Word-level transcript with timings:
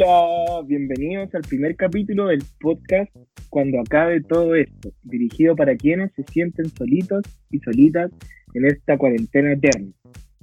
Hola, 0.00 0.62
bienvenidos 0.64 1.34
al 1.34 1.42
primer 1.42 1.74
capítulo 1.74 2.26
del 2.26 2.42
podcast 2.60 3.10
Cuando 3.48 3.80
acabe 3.80 4.20
todo 4.20 4.54
esto, 4.54 4.90
dirigido 5.02 5.56
para 5.56 5.74
quienes 5.76 6.12
se 6.12 6.22
sienten 6.24 6.68
solitos 6.68 7.24
y 7.50 7.58
solitas 7.58 8.12
en 8.54 8.66
esta 8.66 8.96
cuarentena 8.96 9.54
eterna. 9.54 9.88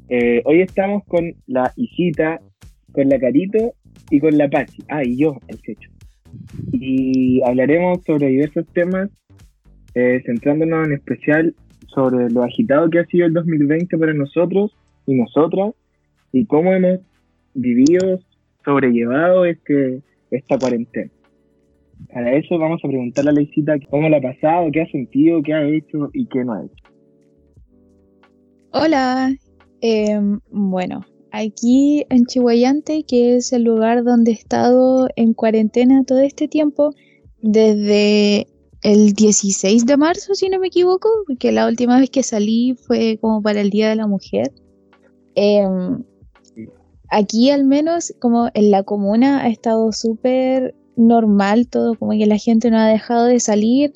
Eh, 0.10 0.42
hoy 0.44 0.60
estamos 0.62 1.06
con 1.06 1.36
la 1.48 1.72
hijita, 1.78 2.42
con 2.92 3.08
la 3.08 3.18
Carito 3.18 3.76
y 4.10 4.20
con 4.20 4.38
la 4.38 4.50
Pachi. 4.50 4.84
Ah, 4.90 5.04
y 5.06 5.16
yo, 5.16 5.40
el 5.48 5.62
Checho. 5.62 5.90
Y 6.74 7.42
hablaremos 7.46 8.04
sobre 8.04 8.28
diversos 8.28 8.68
temas, 8.74 9.10
eh, 9.94 10.22
centrándonos 10.26 10.88
en 10.88 10.94
especial 10.96 11.56
sobre 11.88 12.30
lo 12.30 12.44
agitado 12.44 12.90
que 12.90 13.00
ha 13.00 13.06
sido 13.06 13.26
el 13.28 13.34
2020 13.34 13.98
para 13.98 14.14
nosotros 14.14 14.76
y 15.06 15.14
nosotras 15.14 15.74
y 16.34 16.46
cómo 16.46 16.74
hemos 16.74 17.00
vivido, 17.54 18.20
sobrellevado 18.66 19.46
este, 19.46 20.02
esta 20.32 20.58
cuarentena. 20.58 21.12
Para 22.14 22.36
eso 22.36 22.58
vamos 22.58 22.82
a 22.84 22.88
preguntarle 22.88 23.32
a 23.32 23.34
la 23.34 23.42
Isita 23.42 23.76
cómo 23.90 24.10
la 24.10 24.18
ha 24.18 24.22
pasado, 24.22 24.70
qué 24.72 24.82
ha 24.82 24.92
sentido, 24.92 25.42
qué 25.42 25.54
ha 25.54 25.66
hecho 25.66 26.10
y 26.14 26.26
qué 26.28 26.44
no 26.44 26.54
ha 26.54 26.66
hecho. 26.66 26.84
Hola, 28.72 29.34
em, 29.80 30.40
bueno, 30.52 31.06
aquí 31.32 32.06
en 32.10 32.26
Chihuayante, 32.26 33.04
que 33.04 33.38
es 33.38 33.54
el 33.54 33.64
lugar 33.64 34.04
donde 34.04 34.32
he 34.32 34.34
estado 34.34 35.08
en 35.16 35.34
cuarentena 35.34 36.04
todo 36.04 36.20
este 36.20 36.48
tiempo, 36.48 36.94
desde 37.42 38.48
el 38.84 39.14
16 39.14 39.86
de 39.86 39.98
marzo, 39.98 40.36
si 40.36 40.50
no 40.50 40.60
me 40.60 40.68
equivoco, 40.68 41.10
porque 41.26 41.52
la 41.52 41.68
última 41.68 42.00
vez 42.00 42.10
que 42.10 42.24
salí 42.24 42.76
fue 42.76 43.18
como 43.22 43.42
para 43.42 43.62
el 43.62 43.70
Día 43.70 43.90
de 43.90 43.96
la 43.96 44.08
Mujer. 44.08 44.52
Em, 45.36 46.04
aquí 47.16 47.50
al 47.50 47.64
menos 47.64 48.14
como 48.20 48.50
en 48.54 48.72
la 48.72 48.84
comuna 48.84 49.44
ha 49.44 49.48
estado 49.48 49.94
súper 49.94 50.76
normal 50.98 51.68
todo, 51.70 51.96
como 51.98 52.12
que 52.12 52.26
la 52.26 52.38
gente 52.38 52.70
no 52.70 52.78
ha 52.78 52.88
dejado 52.88 53.26
de 53.26 53.40
salir, 53.40 53.94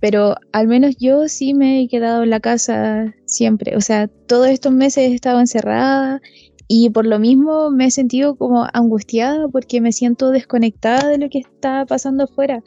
pero 0.00 0.36
al 0.52 0.68
menos 0.68 0.96
yo 0.98 1.26
sí 1.28 1.52
me 1.52 1.82
he 1.82 1.88
quedado 1.88 2.22
en 2.22 2.30
la 2.30 2.38
casa 2.38 3.12
siempre, 3.26 3.76
o 3.76 3.80
sea, 3.80 4.06
todos 4.28 4.48
estos 4.48 4.72
meses 4.72 5.10
he 5.10 5.14
estado 5.14 5.40
encerrada 5.40 6.20
y 6.68 6.90
por 6.90 7.06
lo 7.06 7.18
mismo 7.18 7.70
me 7.70 7.86
he 7.86 7.90
sentido 7.90 8.36
como 8.36 8.64
angustiada 8.72 9.48
porque 9.48 9.80
me 9.80 9.90
siento 9.90 10.30
desconectada 10.30 11.08
de 11.08 11.18
lo 11.18 11.28
que 11.28 11.40
está 11.40 11.84
pasando 11.86 12.24
afuera. 12.24 12.62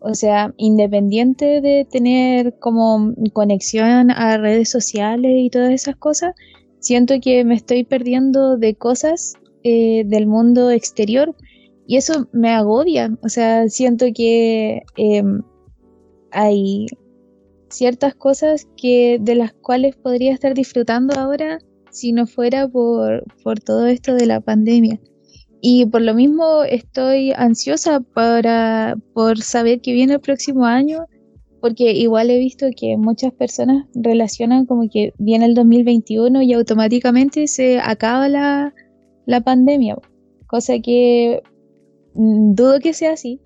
O 0.00 0.14
sea, 0.14 0.54
independiente 0.56 1.60
de 1.60 1.86
tener 1.90 2.58
como 2.58 3.14
conexión 3.34 4.10
a 4.10 4.38
redes 4.38 4.70
sociales 4.70 5.32
y 5.36 5.50
todas 5.50 5.72
esas 5.72 5.96
cosas, 5.96 6.34
siento 6.84 7.14
que 7.20 7.44
me 7.44 7.54
estoy 7.54 7.82
perdiendo 7.84 8.58
de 8.58 8.74
cosas 8.74 9.34
eh, 9.62 10.04
del 10.06 10.26
mundo 10.26 10.70
exterior 10.70 11.34
y 11.86 11.96
eso 11.96 12.28
me 12.32 12.50
agobia, 12.50 13.16
o 13.22 13.28
sea, 13.28 13.68
siento 13.68 14.06
que 14.14 14.82
em, 14.96 15.42
hay 16.30 16.86
ciertas 17.70 18.14
cosas 18.14 18.68
que 18.76 19.18
de 19.20 19.34
las 19.34 19.54
cuales 19.54 19.96
podría 19.96 20.32
estar 20.32 20.54
disfrutando 20.54 21.18
ahora 21.18 21.58
si 21.90 22.12
no 22.12 22.26
fuera 22.26 22.68
por, 22.68 23.24
por 23.42 23.60
todo 23.60 23.86
esto 23.86 24.14
de 24.14 24.26
la 24.26 24.40
pandemia. 24.40 25.00
Y 25.62 25.86
por 25.86 26.02
lo 26.02 26.12
mismo 26.12 26.64
estoy 26.64 27.32
ansiosa 27.32 28.00
para, 28.00 28.96
por 29.14 29.40
saber 29.40 29.80
qué 29.80 29.92
viene 29.92 30.14
el 30.14 30.20
próximo 30.20 30.66
año 30.66 31.06
porque 31.64 31.92
igual 31.92 32.28
he 32.28 32.38
visto 32.38 32.66
que 32.76 32.98
muchas 32.98 33.32
personas 33.32 33.86
relacionan 33.94 34.66
como 34.66 34.86
que 34.90 35.14
viene 35.16 35.46
el 35.46 35.54
2021 35.54 36.42
y 36.42 36.52
automáticamente 36.52 37.46
se 37.46 37.80
acaba 37.80 38.28
la, 38.28 38.74
pandemia, 39.42 39.96
cosa 40.46 40.78
que 40.80 41.42
mm, 42.12 42.52
dudo 42.52 42.80
que 42.80 42.92
sea 42.92 43.12
así, 43.12 43.40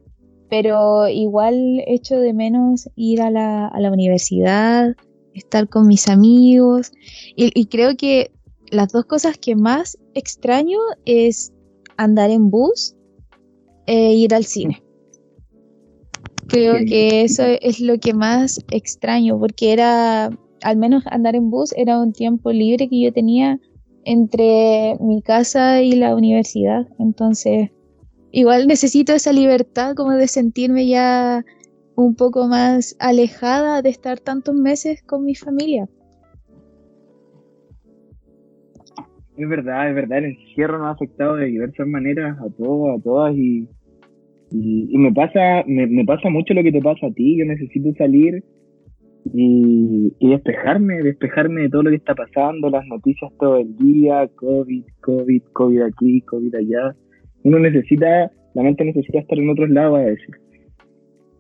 pero 0.50 1.06
igual 1.06 1.84
echo 1.87 2.19
de 2.19 2.34
menos 2.34 2.91
ir 2.97 3.22
a 3.22 3.31
la, 3.31 3.70
universidad, 3.93 4.97
estar 5.32 5.69
con 5.69 5.87
mis 5.87 6.09
amigos 6.09 6.91
y, 7.37 7.66
creo 7.66 7.97
que 7.97 8.32
las 8.72 8.91
dos 8.91 9.04
cosas 9.04 9.38
que 9.38 9.54
más 9.54 9.97
extraño 10.14 10.81
es 11.04 11.53
andar 11.97 12.31
en 12.31 12.50
bus 12.50 12.97
e 13.87 14.14
ir 14.14 14.34
al 14.34 14.44
cine. 14.44 14.82
Creo 16.48 16.76
que 16.86 17.22
eso 17.22 17.42
es 17.60 17.81
lo 17.81 17.98
que 17.98 18.14
más 18.14 18.64
extraño, 18.70 19.38
porque 19.38 19.72
era, 19.72 20.31
al 20.62 20.76
menos 20.76 21.04
andar 21.06 21.36
en 21.36 21.50
bus 21.50 21.75
era 21.76 22.00
un 22.00 22.12
tiempo 22.12 22.50
libre 22.53 22.88
que 22.88 23.03
yo 23.03 23.12
tenía 23.12 23.60
entre 24.04 24.97
mi 25.00 25.20
casa 25.20 25.82
y 25.82 25.92
la 25.92 26.16
universidad. 26.16 26.87
Entonces, 26.98 27.70
igual 28.32 28.66
necesito 28.66 29.12
esa 29.12 29.32
libertad 29.32 29.94
como 29.94 30.12
de 30.12 30.26
sentirme 30.26 30.87
ya 30.87 31.44
un 31.94 32.14
poco 32.14 32.48
más 32.48 32.97
alejada 32.98 33.82
de 33.82 33.91
estar 33.91 34.19
tantos 34.19 34.54
meses 34.54 35.03
con 35.03 35.25
mi 35.25 35.34
familia. 35.34 35.87
Es 39.37 39.48
verdad, 39.48 39.88
es 39.88 39.94
verdad, 39.94 40.19
el 40.19 40.37
encierro 40.37 40.78
nos 40.78 40.88
ha 40.88 40.91
afectado 40.92 41.37
de 41.37 41.47
diversas 41.47 41.87
maneras 41.87 42.38
a 42.38 42.48
todos, 42.56 42.98
a 42.98 43.03
todas 43.03 43.34
y 43.37 43.69
y, 44.50 44.97
me 44.97 45.12
pasa 45.12 45.64
me, 45.66 46.04
pasa 46.04 46.31
mucho 46.31 46.54
lo 46.54 46.62
que 46.62 46.72
te 46.72 46.81
pasa 46.81 47.06
a 47.06 47.12
ti, 47.12 47.36
yo 47.38 47.44
necesito 47.44 47.92
salir 47.94 48.42
y, 49.34 50.14
despejarme, 50.20 51.03
despejarme 51.03 51.62
de 51.62 51.69
todo 51.69 51.82
lo 51.82 51.91
que 51.91 51.97
está 51.97 52.14
pasando, 52.14 52.70
las 52.70 52.87
noticias 52.87 53.31
todo 53.38 53.58
el 53.58 53.76
día, 53.76 54.28
COVID, 54.37 54.84
COVID, 55.00 55.42
COVID 55.53 55.82
aquí, 55.82 56.20
COVID 56.22 56.54
allá. 56.54 56.94
Uno 57.42 57.58
necesita, 57.58 58.31
la 58.54 58.62
mente 58.62 58.84
necesita 58.84 59.19
estar 59.19 59.38
en 59.38 59.50
otros 59.50 59.69
lados 59.70 59.98
a 59.98 60.03
decir. 60.03 60.34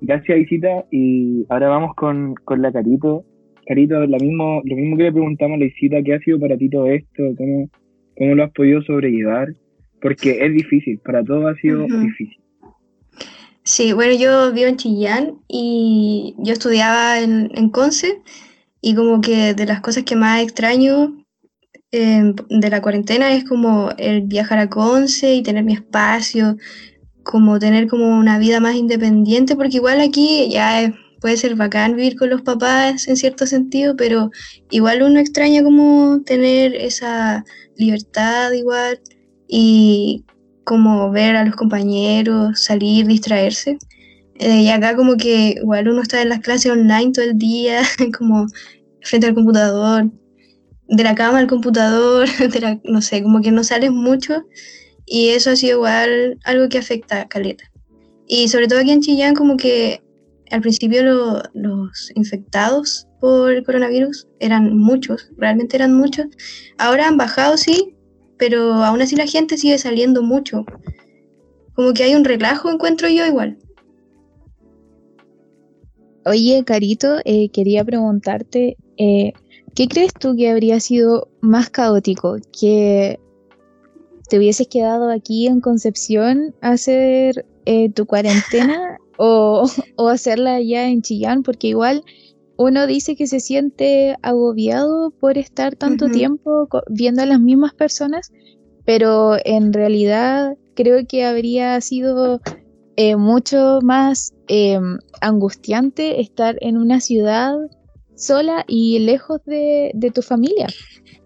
Gracias, 0.00 0.38
Visita, 0.38 0.84
y 0.90 1.44
ahora 1.48 1.68
vamos 1.68 1.94
con, 1.96 2.34
con 2.44 2.62
la 2.62 2.72
Carito. 2.72 3.24
Carito, 3.66 4.06
lo 4.06 4.18
mismo, 4.18 4.62
lo 4.64 4.76
mismo 4.76 4.96
que 4.96 5.04
le 5.04 5.12
preguntamos 5.12 5.56
a 5.56 5.60
la 5.60 5.66
Isita, 5.66 6.02
¿qué 6.02 6.14
ha 6.14 6.18
sido 6.20 6.38
para 6.38 6.56
ti 6.56 6.68
todo 6.68 6.86
esto? 6.86 7.22
¿Cómo, 7.36 7.68
cómo 8.16 8.34
lo 8.34 8.44
has 8.44 8.52
podido 8.52 8.82
sobrellevar? 8.82 9.48
Porque 10.00 10.44
es 10.44 10.52
difícil, 10.52 11.00
para 11.04 11.24
todos 11.24 11.44
ha 11.46 11.54
sido 11.60 11.84
difícil. 11.84 12.38
Sí, 13.68 13.92
bueno, 13.92 14.14
yo 14.14 14.50
vivo 14.50 14.66
en 14.66 14.78
Chillán 14.78 15.42
y 15.46 16.34
yo 16.38 16.54
estudiaba 16.54 17.20
en, 17.20 17.50
en 17.54 17.68
Conce 17.68 18.22
y 18.80 18.94
como 18.94 19.20
que 19.20 19.52
de 19.52 19.66
las 19.66 19.82
cosas 19.82 20.04
que 20.04 20.16
más 20.16 20.40
extraño 20.42 21.22
em, 21.90 22.34
de 22.48 22.70
la 22.70 22.80
cuarentena 22.80 23.30
es 23.34 23.44
como 23.44 23.90
el 23.98 24.22
viajar 24.22 24.58
a 24.58 24.70
Conce 24.70 25.34
y 25.34 25.42
tener 25.42 25.64
mi 25.64 25.74
espacio, 25.74 26.56
como 27.24 27.58
tener 27.58 27.88
como 27.88 28.18
una 28.18 28.38
vida 28.38 28.58
más 28.58 28.74
independiente, 28.74 29.54
porque 29.54 29.76
igual 29.76 30.00
aquí 30.00 30.48
ya 30.50 30.90
puede 31.20 31.36
ser 31.36 31.54
bacán 31.54 31.94
vivir 31.94 32.16
con 32.16 32.30
los 32.30 32.40
papás 32.40 33.06
en 33.06 33.18
cierto 33.18 33.46
sentido, 33.46 33.96
pero 33.96 34.30
igual 34.70 35.02
uno 35.02 35.20
extraña 35.20 35.62
como 35.62 36.22
tener 36.24 36.74
esa 36.74 37.44
libertad 37.76 38.50
igual 38.52 38.98
y 39.46 40.24
como 40.68 41.10
ver 41.10 41.34
a 41.34 41.46
los 41.46 41.56
compañeros, 41.56 42.60
salir, 42.60 43.06
distraerse. 43.06 43.78
Eh, 44.34 44.62
y 44.64 44.68
acá 44.68 44.94
como 44.94 45.16
que 45.16 45.54
igual 45.56 45.88
uno 45.88 46.02
está 46.02 46.20
en 46.20 46.28
las 46.28 46.40
clases 46.40 46.70
online 46.70 47.12
todo 47.12 47.24
el 47.24 47.38
día, 47.38 47.80
como 48.18 48.46
frente 49.00 49.26
al 49.28 49.34
computador, 49.34 50.10
de 50.88 51.02
la 51.02 51.14
cama 51.14 51.38
al 51.38 51.46
computador, 51.46 52.28
no 52.84 53.00
sé, 53.00 53.22
como 53.22 53.40
que 53.40 53.50
no 53.50 53.64
sales 53.64 53.90
mucho 53.90 54.44
y 55.06 55.30
eso 55.30 55.50
ha 55.50 55.56
sido 55.56 55.78
igual 55.78 56.38
algo 56.44 56.68
que 56.68 56.78
afecta 56.78 57.22
a 57.22 57.28
Caleta. 57.28 57.64
Y 58.26 58.48
sobre 58.48 58.68
todo 58.68 58.80
aquí 58.80 58.90
en 58.90 59.00
Chillán 59.00 59.34
como 59.34 59.56
que 59.56 60.02
al 60.50 60.60
principio 60.60 61.02
los 61.54 62.12
infectados 62.14 63.08
por 63.20 63.52
el 63.52 63.64
coronavirus 63.64 64.28
eran 64.38 64.76
muchos, 64.76 65.30
realmente 65.38 65.76
eran 65.76 65.94
muchos. 65.94 66.26
Ahora 66.76 67.08
han 67.08 67.16
bajado, 67.16 67.56
sí, 67.56 67.94
pero 68.38 68.72
aún 68.84 69.02
así 69.02 69.16
la 69.16 69.26
gente 69.26 69.58
sigue 69.58 69.78
saliendo 69.78 70.22
mucho. 70.22 70.64
Como 71.74 71.92
que 71.92 72.04
hay 72.04 72.14
un 72.14 72.24
relajo, 72.24 72.70
encuentro 72.70 73.08
yo 73.08 73.26
igual. 73.26 73.58
Oye, 76.24 76.62
Carito, 76.64 77.18
eh, 77.24 77.48
quería 77.50 77.84
preguntarte, 77.84 78.76
eh, 78.96 79.32
¿qué 79.74 79.88
crees 79.88 80.12
tú 80.12 80.36
que 80.36 80.50
habría 80.50 80.78
sido 80.80 81.28
más 81.40 81.70
caótico? 81.70 82.36
¿Que 82.58 83.18
te 84.28 84.38
hubieses 84.38 84.68
quedado 84.68 85.10
aquí 85.10 85.46
en 85.46 85.60
Concepción 85.60 86.54
a 86.60 86.72
hacer 86.72 87.46
eh, 87.64 87.90
tu 87.90 88.04
cuarentena 88.04 88.98
o, 89.16 89.70
o 89.96 90.08
hacerla 90.08 90.56
allá 90.56 90.88
en 90.88 91.02
Chillán? 91.02 91.42
Porque 91.42 91.68
igual 91.68 92.04
uno 92.58 92.88
dice 92.88 93.14
que 93.14 93.28
se 93.28 93.38
siente 93.38 94.16
agobiado 94.20 95.12
por 95.12 95.38
estar 95.38 95.76
tanto 95.76 96.08
tiempo 96.08 96.68
viendo 96.90 97.22
a 97.22 97.26
las 97.26 97.40
mismas 97.40 97.72
personas, 97.72 98.32
pero 98.84 99.36
en 99.44 99.72
realidad 99.72 100.56
creo 100.74 101.06
que 101.06 101.24
habría 101.24 101.80
sido 101.80 102.40
eh, 102.96 103.14
mucho 103.14 103.78
más 103.82 104.34
em, 104.48 104.98
angustiante 105.20 106.20
estar 106.20 106.56
en 106.60 106.76
una 106.76 107.00
ciudad 107.00 107.54
sola 108.16 108.64
y 108.66 108.98
lejos 108.98 109.40
de, 109.46 109.92
tu 110.12 110.22
familia. 110.22 110.66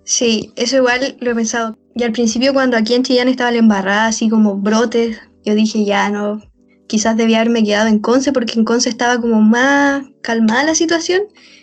Sí, 0.04 0.52
eso 0.56 0.76
igual 0.76 1.16
lo 1.18 1.30
he 1.30 1.34
pensado. 1.34 1.78
Y 1.94 2.02
al 2.02 2.12
principio 2.12 2.52
cuando 2.52 2.76
aquí 2.76 2.92
en 2.92 3.04
Chillán 3.04 3.28
estaba 3.28 3.50
la 3.50 3.58
embarrada, 3.58 4.06
así 4.08 4.28
como 4.28 4.56
brotes 4.56 5.18
yo 5.44 5.54
dije, 5.54 5.84
ya 5.84 6.10
no, 6.10 6.42
quizás 6.92 7.16
debía 7.16 7.38
haberme 7.38 7.64
quedado 7.64 7.88
en 7.88 8.00
Conce 8.00 8.34
porque 8.34 8.58
en 8.58 8.66
Conce 8.66 8.90
estaba 8.90 9.18
como 9.18 9.40
más 9.40 10.04
calmada 10.20 10.62
la 10.62 10.74
situación 10.74 11.22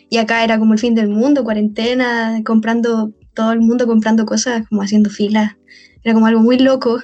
y 0.10 0.18
acá 0.18 0.44
era 0.44 0.58
como 0.58 0.74
el 0.74 0.80
fin 0.80 0.96
del 0.96 1.08
mundo, 1.08 1.44
cuarentena, 1.44 2.42
comprando, 2.44 3.14
todo 3.36 3.52
el 3.52 3.60
mundo 3.60 3.86
comprando 3.86 4.26
cosas, 4.26 4.68
como 4.68 4.82
haciendo 4.82 5.12
filas, 5.12 5.56
era 6.04 6.16
como 6.16 6.26
algo 6.26 6.42
muy 6.42 6.58
loco. 6.58 7.00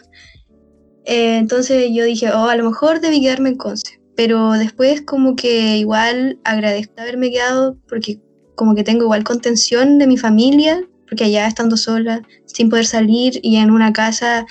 Eh, 1.05 1.37
entonces 1.37 1.91
yo 1.93 2.03
dije, 2.03 2.31
oh, 2.31 2.49
a 2.49 2.55
lo 2.55 2.63
mejor 2.63 2.99
debí 2.99 3.21
quedarme 3.21 3.49
en 3.49 3.57
Conce, 3.57 4.01
pero 4.15 4.53
después 4.53 5.03
como 5.03 5.35
que 5.35 5.77
igual 5.77 6.39
agradezco 6.43 6.93
haberme 6.97 7.29
quedado 7.29 7.77
porque 7.87 8.19
como 8.55 8.73
que 8.73 8.83
tengo 8.83 9.03
igual 9.03 9.23
contención 9.23 9.99
de 9.99 10.07
mi 10.07 10.17
familia, 10.17 10.81
porque 11.07 11.25
allá 11.25 11.45
estando 11.45 11.77
sola, 11.77 12.23
sin 12.47 12.71
poder 12.71 12.87
salir 12.87 13.39
y 13.43 13.57
en 13.57 13.69
una 13.69 13.93
casa 13.93 14.47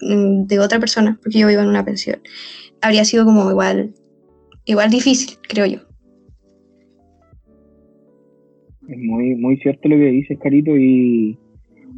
mm, 0.00 0.46
de 0.46 0.58
otra 0.58 0.80
persona, 0.80 1.20
porque 1.22 1.38
yo 1.38 1.46
vivo 1.46 1.60
en 1.60 1.68
una 1.68 1.84
pensión, 1.84 2.20
habría 2.82 3.04
sido 3.04 3.24
como 3.24 3.50
igual, 3.50 3.92
igual 4.64 4.90
difícil, 4.90 5.36
creo 5.48 5.66
yo. 5.66 5.78
Es 8.88 8.98
muy, 8.98 9.36
muy 9.36 9.56
cierto 9.58 9.88
lo 9.88 9.96
que 9.96 10.06
dices, 10.06 10.38
Carito, 10.42 10.76
y 10.76 11.38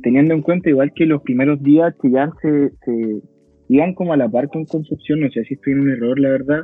teniendo 0.02 0.34
en 0.34 0.42
cuenta 0.42 0.68
igual 0.68 0.92
que 0.94 1.06
los 1.06 1.22
primeros 1.22 1.62
días 1.62 1.94
que 2.00 2.10
ya 2.10 2.30
se, 2.42 2.70
se 2.84 3.22
iban 3.68 3.94
como 3.94 4.12
a 4.12 4.16
la 4.16 4.28
par 4.28 4.48
con 4.48 4.64
Concepción, 4.66 5.20
no 5.20 5.30
sé 5.30 5.44
si 5.44 5.54
estoy 5.54 5.72
en 5.74 5.80
un 5.80 5.90
error, 5.90 6.18
la 6.18 6.28
verdad, 6.28 6.62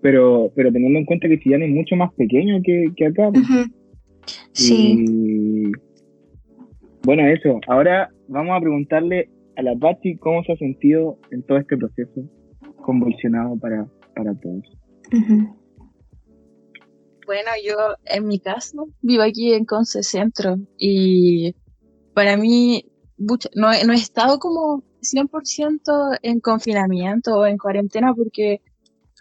pero, 0.00 0.50
pero 0.54 0.72
teniendo 0.72 0.98
en 0.98 1.04
cuenta 1.04 1.28
que 1.28 1.38
Chillán 1.38 1.62
es 1.62 1.70
mucho 1.70 1.96
más 1.96 2.12
pequeño 2.14 2.60
que, 2.62 2.86
que 2.96 3.06
acá. 3.06 3.30
Sí. 4.52 5.04
Y, 5.06 5.72
bueno, 7.04 7.26
eso. 7.26 7.60
Ahora 7.68 8.10
vamos 8.28 8.56
a 8.56 8.60
preguntarle 8.60 9.28
a 9.56 9.62
la 9.62 9.76
Pachi 9.76 10.16
cómo 10.16 10.42
se 10.44 10.52
ha 10.52 10.56
sentido 10.56 11.18
en 11.30 11.42
todo 11.42 11.58
este 11.58 11.76
proceso 11.76 12.24
convulsionado 12.84 13.56
para, 13.58 13.86
para 14.14 14.34
todos. 14.34 14.62
Bueno, 17.26 17.50
yo 17.64 17.74
en 18.04 18.26
mi 18.26 18.38
caso 18.38 18.88
vivo 19.02 19.22
aquí 19.22 19.52
en 19.52 19.64
Conce 19.64 20.02
Centro 20.02 20.58
y 20.78 21.54
para 22.14 22.36
mí 22.36 22.84
no, 23.18 23.72
he- 23.72 23.84
no 23.84 23.92
he 23.92 23.96
estado 23.96 24.38
como 24.38 24.84
100% 25.02 26.16
en 26.22 26.40
confinamiento 26.40 27.36
o 27.38 27.46
en 27.46 27.58
cuarentena 27.58 28.14
porque 28.14 28.60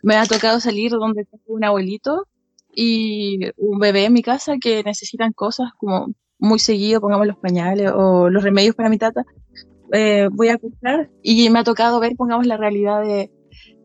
me 0.04 0.16
ha 0.16 0.25
tocado 0.25 0.60
salir 0.60 0.92
donde 0.92 1.25
tengo 1.25 1.44
un 1.48 1.63
abuelito 1.63 2.28
y 2.75 3.40
un 3.58 3.80
bebé 3.80 4.06
en 4.06 4.13
mi 4.13 4.22
casa 4.22 4.56
que 4.62 4.84
necesitan 4.84 5.31
cosas 5.34 5.69
como 5.78 6.08
muy 6.38 6.60
seguido, 6.60 7.01
pongamos 7.01 7.25
los 7.25 7.38
pañales 7.38 7.92
o 7.96 8.30
los 8.30 8.44
remedios 8.44 8.75
para 8.75 8.90
mi 8.90 8.98
tata. 8.98 9.24
eh, 9.94 10.28
voy 10.31 10.50
a 10.50 10.58
comprar 10.58 11.10
y 11.24 11.50
me 11.50 11.60
ha 11.60 11.63
tocado 11.63 12.00
ver, 12.00 12.16
pongamos, 12.16 12.46
la 12.46 12.58
realidad 12.58 13.01
de, 13.01 13.31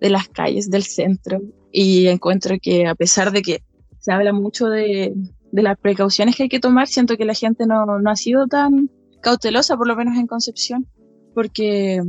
de 0.01 0.11
las 0.11 0.29
calles 0.29 0.71
del 0.71 0.85
centro 0.85 1.41
y 1.73 2.07
encuentro 2.09 2.57
que 2.61 2.87
a 2.87 2.95
pesar 2.95 3.33
de 3.33 3.43
que 3.43 3.63
se 3.99 4.13
habla 4.13 4.33
mucho 4.33 4.69
de, 4.69 5.15
de 5.53 5.63
las 5.63 5.79
precauciones 5.79 6.37
que 6.37 6.45
hay 6.45 6.49
que 6.49 6.61
tomar, 6.61 6.89
siento 6.89 7.17
que 7.17 7.25
la 7.25 7.35
gente 7.35 7.67
no, 7.67 7.85
no 7.99 8.11
ha 8.11 8.17
sido 8.17 8.47
tan 8.47 8.91
cautelosa, 9.21 9.77
por 9.77 9.87
lo 9.87 9.97
menos 9.97 10.17
en 10.17 10.27
Concepción, 10.27 10.87
porque, 11.35 12.03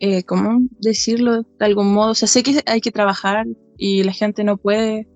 eh, 0.00 0.22
¿cómo 0.24 0.60
decirlo 0.80 1.42
de 1.42 1.64
algún 1.64 1.92
modo? 1.92 2.12
O 2.12 2.14
sea, 2.14 2.28
sé 2.28 2.42
que 2.42 2.60
hay 2.66 2.80
que 2.80 2.92
trabajar 2.92 3.46
y 3.76 4.02
la 4.02 4.12
gente 4.12 4.44
no 4.44 4.56
puede, 4.56 5.08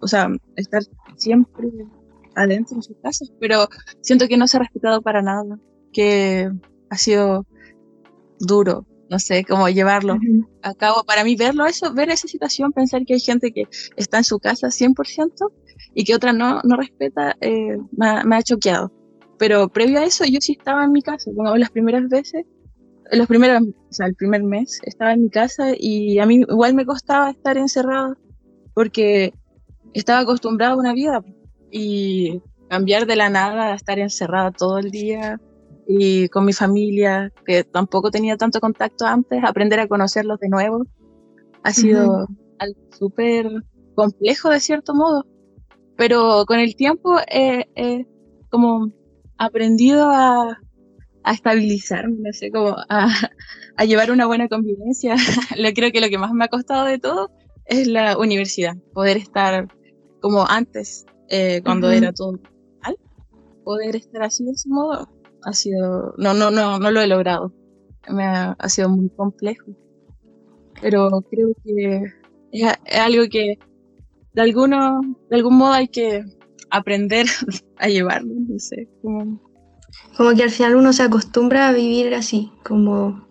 o 0.00 0.08
sea, 0.08 0.28
estar 0.56 0.82
siempre 1.16 1.68
adentro 2.34 2.76
en 2.76 2.82
sus 2.82 2.96
casas, 3.02 3.32
pero 3.38 3.68
siento 4.00 4.26
que 4.28 4.36
no 4.36 4.48
se 4.48 4.56
ha 4.56 4.60
respetado 4.60 5.02
para 5.02 5.22
nada, 5.22 5.58
que 5.92 6.50
ha 6.90 6.96
sido 6.96 7.46
duro, 8.40 8.86
no 9.12 9.18
sé 9.18 9.44
cómo 9.44 9.68
llevarlo 9.68 10.18
a 10.62 10.72
cabo. 10.72 11.04
Para 11.04 11.22
mí 11.22 11.36
verlo 11.36 11.66
eso, 11.66 11.92
ver 11.92 12.08
esa 12.08 12.26
situación, 12.26 12.72
pensar 12.72 13.04
que 13.04 13.12
hay 13.12 13.20
gente 13.20 13.52
que 13.52 13.64
está 13.96 14.16
en 14.16 14.24
su 14.24 14.38
casa 14.38 14.68
100% 14.68 15.52
y 15.94 16.04
que 16.04 16.14
otra 16.14 16.32
no, 16.32 16.62
no 16.64 16.76
respeta, 16.76 17.36
eh, 17.42 17.76
me, 17.94 18.08
ha, 18.08 18.24
me 18.24 18.36
ha 18.36 18.42
choqueado. 18.42 18.90
Pero 19.38 19.68
previo 19.68 19.98
a 19.98 20.04
eso 20.04 20.24
yo 20.24 20.40
sí 20.40 20.56
estaba 20.58 20.84
en 20.84 20.92
mi 20.92 21.02
casa, 21.02 21.30
pongamos 21.36 21.58
las 21.58 21.70
primeras 21.70 22.08
veces, 22.08 22.46
los 23.12 23.26
primeros, 23.26 23.62
o 23.62 23.92
sea, 23.92 24.06
el 24.06 24.14
primer 24.14 24.44
mes 24.44 24.80
estaba 24.84 25.12
en 25.12 25.24
mi 25.24 25.28
casa 25.28 25.74
y 25.78 26.18
a 26.18 26.24
mí 26.24 26.36
igual 26.48 26.72
me 26.72 26.86
costaba 26.86 27.30
estar 27.30 27.58
encerrada 27.58 28.16
porque 28.72 29.34
estaba 29.92 30.20
acostumbrada 30.20 30.72
a 30.72 30.78
una 30.78 30.94
vida 30.94 31.22
y 31.70 32.40
cambiar 32.70 33.04
de 33.04 33.16
la 33.16 33.28
nada 33.28 33.72
a 33.72 33.74
estar 33.74 33.98
encerrada 33.98 34.52
todo 34.52 34.78
el 34.78 34.90
día 34.90 35.38
y 35.86 36.28
con 36.28 36.44
mi 36.44 36.52
familia, 36.52 37.32
que 37.44 37.64
tampoco 37.64 38.10
tenía 38.10 38.36
tanto 38.36 38.60
contacto 38.60 39.06
antes, 39.06 39.42
aprender 39.44 39.80
a 39.80 39.88
conocerlos 39.88 40.38
de 40.38 40.48
nuevo, 40.48 40.86
ha 41.62 41.72
sido 41.72 42.28
algo 42.58 42.80
súper 42.96 43.46
complejo 43.94 44.50
de 44.50 44.60
cierto 44.60 44.94
modo, 44.94 45.26
pero 45.96 46.44
con 46.46 46.58
el 46.60 46.76
tiempo 46.76 47.18
he 47.28 47.66
he 47.74 48.06
como 48.50 48.90
aprendido 49.38 50.10
a, 50.10 50.60
a 51.24 51.32
estabilizarme, 51.32 52.16
no 52.18 52.32
sé, 52.32 52.50
como 52.50 52.76
a, 52.88 53.08
a 53.76 53.84
llevar 53.84 54.10
una 54.10 54.26
buena 54.26 54.48
convivencia. 54.48 55.16
Lo 55.56 55.72
creo 55.72 55.90
que 55.90 56.00
lo 56.00 56.08
que 56.08 56.18
más 56.18 56.32
me 56.32 56.44
ha 56.44 56.48
costado 56.48 56.84
de 56.84 56.98
todo 56.98 57.30
es 57.64 57.86
la 57.86 58.18
universidad, 58.18 58.76
poder 58.92 59.16
estar 59.16 59.68
como 60.20 60.46
antes, 60.46 61.06
eh, 61.28 61.60
cuando 61.64 61.88
Ujú. 61.88 61.96
era 61.96 62.12
todo 62.12 62.32
normal, 62.32 62.96
poder 63.64 63.96
estar 63.96 64.22
así 64.22 64.44
de 64.44 64.52
ese 64.52 64.68
modo 64.68 65.08
ha 65.44 65.52
sido, 65.52 66.14
no, 66.16 66.34
no, 66.34 66.50
no, 66.50 66.78
no 66.78 66.90
lo 66.90 67.00
he 67.00 67.06
logrado. 67.06 67.52
Me 68.08 68.24
ha, 68.24 68.52
ha 68.52 68.68
sido 68.68 68.88
muy 68.88 69.08
complejo. 69.10 69.72
Pero 70.80 71.08
creo 71.30 71.52
que 71.64 72.12
es, 72.52 72.98
algo 72.98 73.24
que 73.30 73.58
de 74.34 74.42
alguno, 74.42 75.00
de 75.30 75.36
algún 75.36 75.56
modo 75.56 75.72
hay 75.72 75.88
que 75.88 76.24
aprender 76.70 77.26
a 77.76 77.88
llevarlo, 77.88 78.32
no 78.34 78.58
sé, 78.58 78.88
como 79.00 79.40
Como 80.16 80.34
que 80.34 80.42
al 80.42 80.50
final 80.50 80.76
uno 80.76 80.92
se 80.92 81.02
acostumbra 81.02 81.68
a 81.68 81.72
vivir 81.72 82.14
así, 82.14 82.50
como 82.64 83.26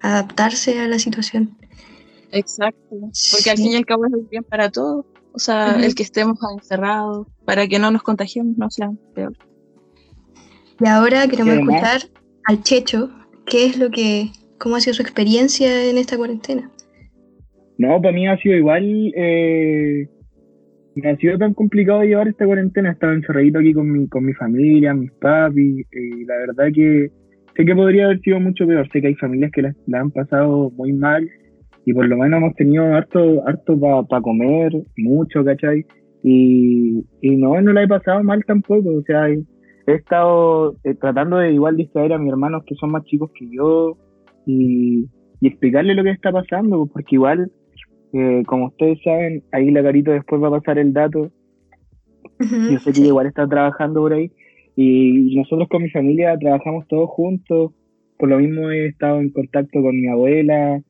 adaptarse 0.00 0.80
a 0.80 0.88
la 0.88 0.98
situación. 0.98 1.56
exacto, 2.30 2.96
porque 3.32 3.50
al 3.50 3.56
fin 3.56 3.72
y 3.72 3.76
al 3.76 3.86
cabo 3.86 4.06
es 4.06 4.28
bien 4.30 4.44
para 4.44 4.70
todos, 4.70 5.06
o 5.32 5.38
sea, 5.38 5.76
el 5.84 5.94
que 5.94 6.02
estemos 6.02 6.38
encerrados, 6.54 7.26
para 7.44 7.66
que 7.66 7.78
no 7.78 7.90
nos 7.90 8.02
contagiemos, 8.02 8.56
no 8.56 8.70
sea 8.70 8.90
peor. 9.14 9.36
Y 10.80 10.88
ahora 10.88 11.26
queremos 11.28 11.54
además- 11.54 11.74
escuchar 11.76 12.22
al 12.46 12.62
Checho, 12.62 13.10
qué 13.46 13.66
es 13.66 13.78
lo 13.78 13.90
que, 13.90 14.28
cómo 14.58 14.76
ha 14.76 14.80
sido 14.80 14.94
su 14.94 15.02
experiencia 15.02 15.88
en 15.88 15.98
esta 15.98 16.16
cuarentena. 16.16 16.70
No, 17.78 18.00
para 18.00 18.14
mí 18.14 18.26
ha 18.28 18.36
sido 18.38 18.56
igual, 18.56 18.84
eh, 19.16 20.06
no 20.96 21.10
ha 21.10 21.16
sido 21.16 21.38
tan 21.38 21.54
complicado 21.54 22.02
llevar 22.02 22.28
esta 22.28 22.46
cuarentena. 22.46 22.92
Estaba 22.92 23.14
encerradito 23.14 23.58
aquí 23.58 23.72
con 23.72 23.90
mi, 23.90 24.08
con 24.08 24.24
mi 24.24 24.32
familia, 24.34 24.94
mis 24.94 25.10
papis, 25.12 25.84
y 25.92 26.24
la 26.24 26.36
verdad 26.36 26.66
que 26.72 27.10
sé 27.56 27.64
que 27.64 27.74
podría 27.74 28.06
haber 28.06 28.20
sido 28.20 28.38
mucho 28.40 28.66
peor. 28.66 28.88
Sé 28.92 29.00
que 29.00 29.08
hay 29.08 29.14
familias 29.16 29.50
que 29.52 29.62
la, 29.62 29.74
la 29.86 30.00
han 30.00 30.10
pasado 30.10 30.70
muy 30.76 30.92
mal 30.92 31.28
y 31.84 31.92
por 31.92 32.06
lo 32.06 32.16
menos 32.16 32.38
hemos 32.38 32.54
tenido 32.54 32.84
harto, 32.94 33.46
harto 33.46 33.78
para 34.08 34.22
comer, 34.22 34.72
mucho, 34.96 35.44
¿cachai? 35.44 35.84
Y, 36.22 37.04
y 37.20 37.36
no, 37.36 37.60
no 37.60 37.72
la 37.72 37.82
he 37.82 37.88
pasado 37.88 38.22
mal 38.22 38.42
tampoco. 38.46 38.88
O 38.90 39.02
sea, 39.02 39.26
he, 39.86 39.92
estado 39.92 40.76
eh, 40.84 40.94
tratando 40.94 41.38
de 41.38 41.52
igual 41.52 41.76
distraer 41.76 42.12
a 42.12 42.18
mis 42.18 42.30
hermanos 42.30 42.62
que 42.66 42.74
son 42.74 42.90
más 42.90 43.04
chicos 43.04 43.30
que 43.34 43.48
yo 43.50 43.96
y, 44.46 45.06
y 45.40 45.46
explicarle 45.46 45.94
lo 45.94 46.04
que 46.04 46.10
está 46.10 46.32
pasando, 46.32 46.78
pues, 46.78 46.90
porque 46.92 47.16
igual 47.16 47.50
eh, 48.16 48.44
como 48.46 48.66
ustedes 48.66 49.02
saben, 49.02 49.42
ahí 49.50 49.70
la 49.72 49.82
carito 49.82 50.12
después 50.12 50.40
va 50.40 50.48
a 50.48 50.60
pasar 50.60 50.78
el 50.78 50.92
dato. 50.92 51.30
Yo 52.38 52.78
sé 52.78 52.92
que 52.92 53.00
Sí. 53.00 53.06
igual 53.06 53.26
está 53.26 53.46
trabajando 53.48 54.00
por 54.00 54.12
ahí. 54.12 54.30
Y 54.76 55.34
nosotros 55.36 55.68
con 55.68 55.82
mi 55.82 55.90
familia 55.90 56.38
trabajamos 56.38 56.86
todos 56.86 57.10
juntos. 57.10 57.72
Por 58.16 58.28
lo 58.28 58.38
mismo 58.38 58.70
he 58.70 58.86
estado 58.86 59.20
en 59.20 59.30
contacto 59.30 59.82
con 59.82 60.00
mi 60.00 60.06
abuela 60.06 60.80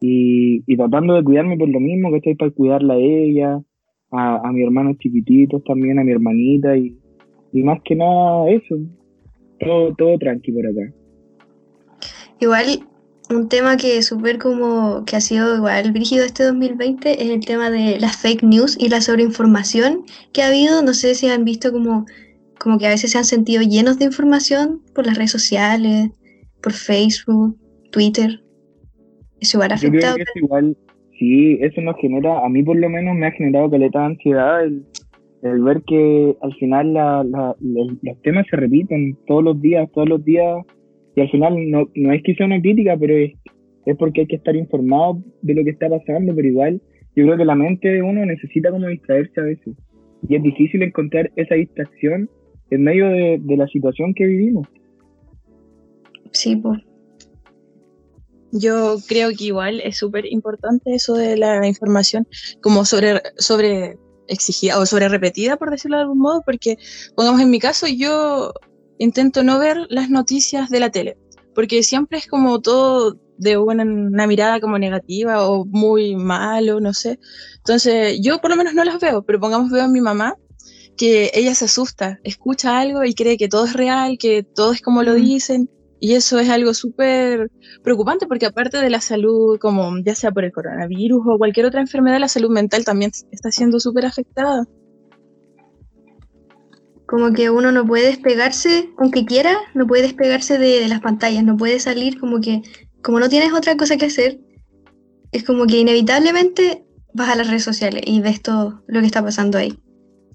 y, 0.00 0.62
y 0.66 0.76
tratando 0.76 1.14
de 1.14 1.24
cuidarme 1.24 1.56
por 1.56 1.68
lo 1.68 1.80
mismo, 1.80 2.10
que 2.10 2.18
estoy 2.18 2.34
para 2.36 2.50
cuidarla 2.52 2.94
a 2.94 2.98
ella, 2.98 3.60
a, 4.12 4.48
a 4.48 4.52
mis 4.52 4.64
hermanos 4.64 4.98
chiquititos 4.98 5.64
también, 5.64 5.98
a 5.98 6.04
mi 6.04 6.12
hermanita 6.12 6.76
y, 6.76 6.96
y 7.52 7.62
más 7.62 7.80
que 7.84 7.94
nada 7.94 8.50
eso. 8.50 8.76
Todo, 9.60 9.94
todo 9.96 10.18
tranqui 10.18 10.52
por 10.52 10.66
acá. 10.66 10.92
Igual 12.40 12.86
un 13.30 13.48
tema 13.48 13.76
que 13.76 14.00
súper 14.02 14.38
como 14.38 15.04
que 15.04 15.16
ha 15.16 15.20
sido 15.20 15.56
igual 15.56 15.92
brígido 15.92 16.24
este 16.24 16.44
2020 16.44 17.22
es 17.22 17.30
el 17.30 17.44
tema 17.44 17.70
de 17.70 17.98
las 18.00 18.16
fake 18.16 18.42
news 18.42 18.76
y 18.78 18.88
la 18.88 19.00
sobreinformación 19.00 20.04
que 20.32 20.42
ha 20.42 20.48
habido. 20.48 20.82
No 20.82 20.94
sé 20.94 21.14
si 21.14 21.28
han 21.28 21.44
visto 21.44 21.72
como, 21.72 22.06
como 22.58 22.78
que 22.78 22.86
a 22.86 22.90
veces 22.90 23.12
se 23.12 23.18
han 23.18 23.24
sentido 23.24 23.62
llenos 23.62 23.98
de 23.98 24.06
información 24.06 24.80
por 24.94 25.06
las 25.06 25.16
redes 25.16 25.32
sociales, 25.32 26.10
por 26.62 26.72
Facebook, 26.72 27.56
Twitter. 27.90 28.40
Eso 29.40 29.58
igual 29.58 29.72
ha 29.72 29.76
Yo 29.76 29.90
creo 29.90 30.00
afectado. 30.00 30.16
que 30.16 30.22
es 30.22 30.36
igual, 30.36 30.76
sí, 31.18 31.58
eso 31.60 31.80
nos 31.80 31.96
genera, 31.96 32.44
a 32.44 32.48
mí 32.48 32.62
por 32.62 32.76
lo 32.76 32.88
menos 32.88 33.14
me 33.14 33.26
ha 33.26 33.32
generado 33.32 33.70
caleta 33.70 34.00
de 34.00 34.06
ansiedad 34.06 34.64
el, 34.64 34.84
el 35.42 35.62
ver 35.62 35.82
que 35.82 36.36
al 36.42 36.54
final 36.54 36.94
la, 36.94 37.24
la- 37.24 37.56
los, 37.60 38.20
temas 38.22 38.46
se 38.50 38.56
repiten 38.56 39.16
todos 39.26 39.44
los 39.44 39.60
días, 39.60 39.88
todos 39.92 40.08
los 40.08 40.24
días, 40.24 40.64
y 41.14 41.20
al 41.20 41.30
final 41.30 41.70
no, 41.70 41.88
no 41.94 42.12
es 42.12 42.22
que 42.22 42.34
sea 42.34 42.46
una 42.46 42.60
crítica, 42.60 42.96
pero 42.98 43.16
es, 43.16 43.32
es 43.86 43.96
porque 43.96 44.22
hay 44.22 44.26
que 44.26 44.36
estar 44.36 44.54
informado 44.56 45.22
de 45.42 45.54
lo 45.54 45.64
que 45.64 45.70
está 45.70 45.88
pasando, 45.88 46.34
pero 46.34 46.48
igual 46.48 46.80
yo 47.16 47.24
creo 47.24 47.36
que 47.36 47.44
la 47.44 47.54
mente 47.54 47.88
de 47.88 48.02
uno 48.02 48.24
necesita 48.24 48.70
como 48.70 48.86
distraerse 48.86 49.40
a 49.40 49.44
veces. 49.44 49.74
Y 50.28 50.36
es 50.36 50.42
difícil 50.42 50.82
encontrar 50.82 51.30
esa 51.36 51.54
distracción 51.54 52.28
en 52.70 52.82
medio 52.82 53.08
de, 53.08 53.38
de 53.40 53.56
la 53.56 53.66
situación 53.68 54.14
que 54.14 54.26
vivimos. 54.26 54.66
Sí, 56.32 56.56
pues. 56.56 56.80
Yo 58.52 58.96
creo 59.08 59.30
que 59.36 59.44
igual 59.44 59.80
es 59.84 59.96
súper 59.96 60.26
importante 60.26 60.94
eso 60.94 61.14
de 61.14 61.36
la 61.36 61.66
información 61.66 62.26
como 62.62 62.84
sobre, 62.84 63.20
sobre 63.36 63.96
exigida 64.28 64.78
o 64.78 64.86
sobre 64.86 65.08
repetida, 65.08 65.56
por 65.56 65.70
decirlo 65.70 65.96
de 65.96 66.02
algún 66.02 66.18
modo, 66.18 66.42
porque, 66.44 66.76
pongamos 67.16 67.40
en 67.40 67.50
mi 67.50 67.58
caso, 67.58 67.86
yo 67.86 68.52
intento 68.98 69.42
no 69.42 69.58
ver 69.58 69.86
las 69.90 70.10
noticias 70.10 70.70
de 70.70 70.80
la 70.80 70.90
tele, 70.90 71.16
porque 71.54 71.82
siempre 71.82 72.18
es 72.18 72.26
como 72.26 72.60
todo 72.60 73.16
de 73.38 73.56
una, 73.56 73.84
una, 73.84 74.26
mirada 74.26 74.60
como 74.60 74.78
negativa 74.78 75.48
o 75.48 75.64
muy 75.64 76.16
malo, 76.16 76.80
no 76.80 76.92
sé. 76.92 77.18
Entonces, 77.58 78.18
yo 78.20 78.40
por 78.40 78.50
lo 78.50 78.56
menos 78.56 78.74
no 78.74 78.84
las 78.84 79.00
veo, 79.00 79.22
pero 79.22 79.38
pongamos 79.38 79.70
veo 79.70 79.84
a 79.84 79.88
mi 79.88 80.00
mamá 80.00 80.36
que 80.96 81.30
ella 81.32 81.54
se 81.54 81.66
asusta, 81.66 82.18
escucha 82.24 82.78
algo 82.78 83.04
y 83.04 83.14
cree 83.14 83.38
que 83.38 83.48
todo 83.48 83.64
es 83.64 83.72
real, 83.72 84.18
que 84.18 84.42
todo 84.42 84.72
es 84.72 84.82
como 84.82 85.04
lo 85.04 85.14
dicen, 85.14 85.70
y 86.00 86.14
eso 86.14 86.38
es 86.38 86.48
algo 86.48 86.74
súper 86.74 87.50
preocupante 87.82 88.26
porque 88.26 88.46
aparte 88.46 88.78
de 88.78 88.90
la 88.90 89.00
salud, 89.00 89.58
como 89.58 89.98
ya 90.04 90.14
sea 90.14 90.30
por 90.30 90.44
el 90.44 90.52
coronavirus 90.52 91.22
o 91.26 91.38
cualquier 91.38 91.66
otra 91.66 91.80
enfermedad, 91.80 92.20
la 92.20 92.28
salud 92.28 92.50
mental 92.50 92.84
también 92.84 93.10
está 93.32 93.50
siendo 93.50 93.80
súper 93.80 94.06
afectada. 94.06 94.64
Como 97.06 97.32
que 97.32 97.50
uno 97.50 97.72
no 97.72 97.86
puede 97.86 98.06
despegarse, 98.06 98.90
aunque 98.98 99.24
quiera, 99.24 99.56
no 99.74 99.86
puede 99.86 100.02
despegarse 100.02 100.58
de, 100.58 100.80
de 100.80 100.88
las 100.88 101.00
pantallas, 101.00 101.42
no 101.42 101.56
puede 101.56 101.80
salir 101.80 102.20
como 102.20 102.40
que, 102.40 102.62
como 103.02 103.18
no 103.18 103.28
tienes 103.28 103.52
otra 103.52 103.76
cosa 103.76 103.96
que 103.96 104.06
hacer, 104.06 104.38
es 105.32 105.42
como 105.44 105.66
que 105.66 105.78
inevitablemente 105.78 106.84
vas 107.14 107.30
a 107.30 107.36
las 107.36 107.48
redes 107.48 107.64
sociales 107.64 108.02
y 108.06 108.20
ves 108.20 108.42
todo 108.42 108.82
lo 108.86 109.00
que 109.00 109.06
está 109.06 109.22
pasando 109.22 109.58
ahí, 109.58 109.78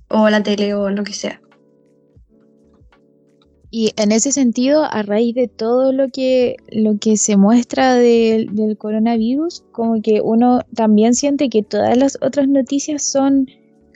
o 0.10 0.30
la 0.30 0.44
tele 0.44 0.74
o 0.74 0.90
lo 0.90 1.04
que 1.04 1.14
sea. 1.14 1.42
Y 3.76 3.92
en 3.98 4.12
ese 4.12 4.32
sentido, 4.32 4.84
a 4.84 5.02
raíz 5.02 5.34
de 5.34 5.48
todo 5.48 5.92
lo 5.94 6.08
que, 6.10 6.58
lo 6.70 7.00
que 7.00 7.18
se 7.18 7.38
muestra 7.38 7.96
del 7.96 8.78
coronavirus, 8.78 9.64
como 9.72 10.00
que 10.00 10.22
uno 10.22 10.62
también 10.76 11.16
siente 11.16 11.50
que 11.50 11.64
todas 11.64 11.98
las 11.98 12.20
otras 12.22 12.48
noticias 12.48 13.02
son 13.02 13.48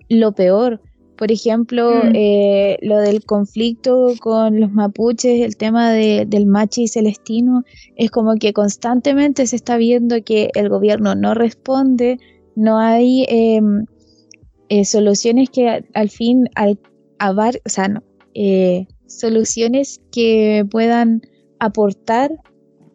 lo 0.10 0.31
peor. 0.31 0.81
Por 1.15 1.31
ejemplo, 1.31 1.91
mm. 1.91 2.12
eh, 2.15 2.77
lo 2.81 2.98
del 2.98 3.24
conflicto 3.24 4.15
con 4.19 4.60
los 4.60 4.72
mapuches, 4.72 5.41
el 5.41 5.57
tema 5.57 5.91
de, 5.91 6.25
del 6.27 6.48
machi 6.48 6.88
celestino, 6.88 7.63
es 7.96 8.10
como 8.10 8.34
que 8.38 8.53
constantemente 8.53 9.46
se 9.46 9.57
está 9.57 9.77
viendo 9.77 10.24
que 10.24 10.50
el 10.55 10.69
gobierno 10.69 11.13
no 11.13 11.36
responde, 11.36 12.17
no 12.55 12.79
hay 12.79 13.27
em, 13.29 13.86
eh, 14.69 14.86
soluciones 14.86 15.51
que 15.51 15.86
al, 15.93 16.10
fin, 16.10 16.50
al, 16.55 16.79
abar, 17.19 17.62
o 17.63 17.69
sea, 17.69 17.89
no, 17.89 18.01
eh, 18.34 18.88
soluciones 19.07 20.01
que 20.11 20.65
puedan 20.69 21.21
aportar 21.59 22.31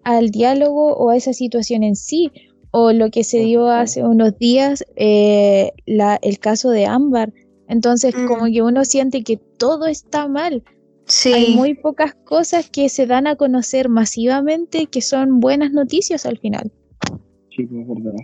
al 0.05 0.31
diálogo 0.31 0.95
o 0.95 1.11
a 1.11 1.17
esa 1.17 1.33
situación 1.33 1.83
en 1.83 1.97
sí, 1.97 2.31
o 2.71 2.93
lo 2.93 3.11
que 3.11 3.25
se 3.25 3.41
dio 3.41 3.69
hace 3.69 4.03
unos 4.03 4.39
días, 4.39 4.85
eh, 4.97 5.73
la, 5.87 6.19
el 6.23 6.39
caso 6.39 6.71
de 6.71 6.87
Ámbar. 6.87 7.33
Entonces, 7.69 8.15
mm. 8.17 8.27
como 8.27 8.47
que 8.47 8.63
uno 8.63 8.85
siente 8.85 9.23
que 9.23 9.37
todo 9.37 9.87
está 9.87 10.27
mal. 10.29 10.63
Hay 11.27 11.55
muy 11.55 11.75
pocas 11.75 12.15
cosas 12.15 12.71
que 12.71 12.89
se 12.89 13.07
dan 13.07 13.27
a 13.27 13.37
conocer 13.37 13.89
masivamente 13.89 14.87
que 14.87 15.03
son 15.03 15.41
buenas 15.41 15.73
noticias 15.73 16.25
al 16.25 16.39
final. 16.39 16.73
Sí, 17.51 17.63
es 17.63 17.69
verdad. 17.71 18.15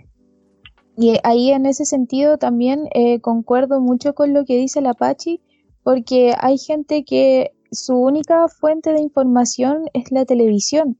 Y 0.97 1.17
ahí 1.23 1.51
en 1.51 1.65
ese 1.65 1.85
sentido 1.85 2.37
también 2.37 2.89
eh, 2.93 3.19
concuerdo 3.21 3.79
mucho 3.79 4.13
con 4.13 4.33
lo 4.33 4.43
que 4.45 4.57
dice 4.57 4.81
la 4.81 4.91
Apache, 4.91 5.39
porque 5.83 6.33
hay 6.37 6.57
gente 6.57 7.03
que 7.03 7.51
su 7.71 7.95
única 7.95 8.47
fuente 8.47 8.93
de 8.93 9.01
información 9.01 9.85
es 9.93 10.11
la 10.11 10.25
televisión 10.25 10.99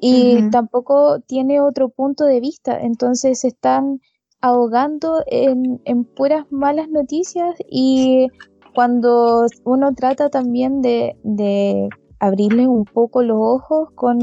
y 0.00 0.50
tampoco 0.50 1.20
tiene 1.20 1.60
otro 1.60 1.88
punto 1.88 2.24
de 2.24 2.40
vista, 2.40 2.80
entonces 2.80 3.40
se 3.40 3.48
están 3.48 4.00
ahogando 4.40 5.22
en, 5.26 6.04
puras 6.16 6.44
malas 6.50 6.88
noticias 6.88 7.54
y 7.70 8.28
cuando 8.74 9.46
uno 9.64 9.94
trata 9.94 10.28
también 10.28 10.82
de, 10.82 11.16
de 11.22 11.88
abrirle 12.18 12.66
un 12.66 12.84
poco 12.84 13.22
los 13.22 13.38
ojos 13.40 13.88
con 13.94 14.18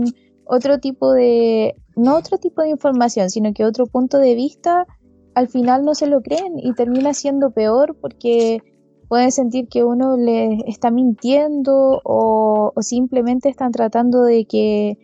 otro 0.45 0.79
tipo 0.79 1.13
de, 1.13 1.75
no 1.95 2.17
otro 2.17 2.37
tipo 2.37 2.61
de 2.61 2.69
información, 2.69 3.29
sino 3.29 3.53
que 3.53 3.65
otro 3.65 3.87
punto 3.87 4.17
de 4.17 4.35
vista, 4.35 4.85
al 5.33 5.47
final 5.47 5.85
no 5.85 5.95
se 5.95 6.07
lo 6.07 6.21
creen 6.21 6.59
y 6.59 6.73
termina 6.73 7.13
siendo 7.13 7.51
peor 7.51 7.97
porque 7.99 8.61
pueden 9.11 9.33
sentir 9.33 9.67
que 9.67 9.83
uno 9.83 10.15
les 10.15 10.63
está 10.67 10.89
mintiendo 10.89 11.99
o, 12.05 12.71
simplemente 12.79 13.49
están 13.49 13.73
tratando 13.73 14.23
de 14.23 14.45
que 14.45 14.97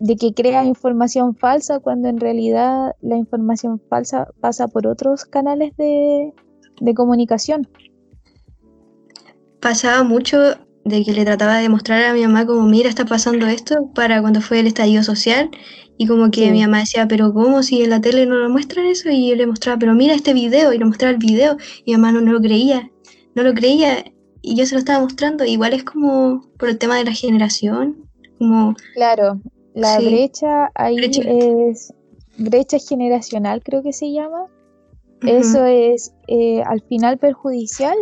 de 0.00 0.16
que 0.16 0.34
crea 0.34 0.64
información 0.64 1.36
falsa 1.36 1.78
cuando 1.78 2.08
en 2.08 2.18
realidad 2.18 2.96
la 3.02 3.16
información 3.16 3.80
falsa 3.88 4.26
pasa 4.40 4.66
por 4.66 4.88
otros 4.88 5.26
canales 5.26 5.76
de, 5.76 6.32
de 6.80 6.94
comunicación. 6.94 7.68
Pasaba 9.60 10.02
mucho 10.02 10.36
de 10.84 11.04
que 11.04 11.12
le 11.12 11.24
trataba 11.24 11.58
de 11.58 11.68
mostrar 11.68 12.02
a 12.02 12.14
mi 12.14 12.22
mamá 12.22 12.44
como, 12.44 12.66
mira, 12.66 12.88
está 12.88 13.04
pasando 13.04 13.46
esto 13.46 13.92
para 13.94 14.22
cuando 14.22 14.40
fue 14.40 14.58
el 14.58 14.66
estallido 14.66 15.04
social. 15.04 15.52
Y 15.98 16.08
como 16.08 16.32
que 16.32 16.50
mi 16.50 16.62
mamá 16.62 16.80
decía, 16.80 17.06
pero 17.06 17.32
¿cómo 17.32 17.62
si 17.62 17.84
en 17.84 17.90
la 17.90 18.00
tele 18.00 18.26
no 18.26 18.34
lo 18.34 18.50
muestran 18.50 18.86
eso? 18.86 19.08
Y 19.08 19.28
yo 19.28 19.36
le 19.36 19.46
mostraba, 19.46 19.78
pero 19.78 19.94
mira 19.94 20.14
este 20.14 20.34
video, 20.34 20.72
y 20.72 20.78
le 20.78 20.84
mostraba 20.84 21.12
el 21.12 21.18
video, 21.18 21.56
y 21.84 21.92
mi 21.92 21.96
mamá 21.96 22.10
no, 22.10 22.20
no 22.20 22.32
lo 22.32 22.40
creía 22.40 22.90
no 23.34 23.42
lo 23.42 23.54
creía 23.54 24.04
y 24.42 24.56
yo 24.56 24.66
se 24.66 24.74
lo 24.74 24.80
estaba 24.80 25.00
mostrando. 25.00 25.44
Igual 25.44 25.72
es 25.72 25.84
como 25.84 26.42
por 26.58 26.68
el 26.68 26.78
tema 26.78 26.96
de 26.96 27.04
la 27.04 27.12
generación. 27.12 28.08
Como, 28.38 28.74
claro, 28.94 29.40
la 29.74 29.98
brecha 29.98 30.70
ahí 30.74 30.96
es 30.98 31.92
brecha 32.36 32.78
generacional, 32.78 33.62
creo 33.62 33.82
que 33.82 33.92
se 33.92 34.12
llama. 34.12 34.46
Eso 35.22 35.64
es 35.64 36.12
eh, 36.28 36.62
al 36.62 36.82
final 36.82 37.16
perjudicial 37.16 37.96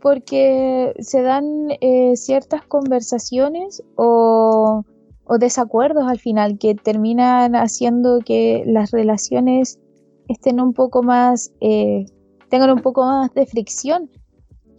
porque 0.00 0.92
se 1.00 1.22
dan 1.22 1.70
eh, 1.80 2.12
ciertas 2.16 2.64
conversaciones 2.66 3.82
o, 3.96 4.84
o, 5.24 5.38
desacuerdos 5.38 6.04
al 6.08 6.20
final 6.20 6.58
que 6.58 6.76
terminan 6.76 7.56
haciendo 7.56 8.20
que 8.20 8.62
las 8.66 8.92
relaciones 8.92 9.80
estén 10.28 10.60
un 10.60 10.72
poco 10.72 11.02
más, 11.02 11.52
eh, 11.60 12.04
tengan 12.48 12.70
un 12.70 12.80
poco 12.80 13.04
más 13.04 13.34
de 13.34 13.46
fricción 13.46 14.08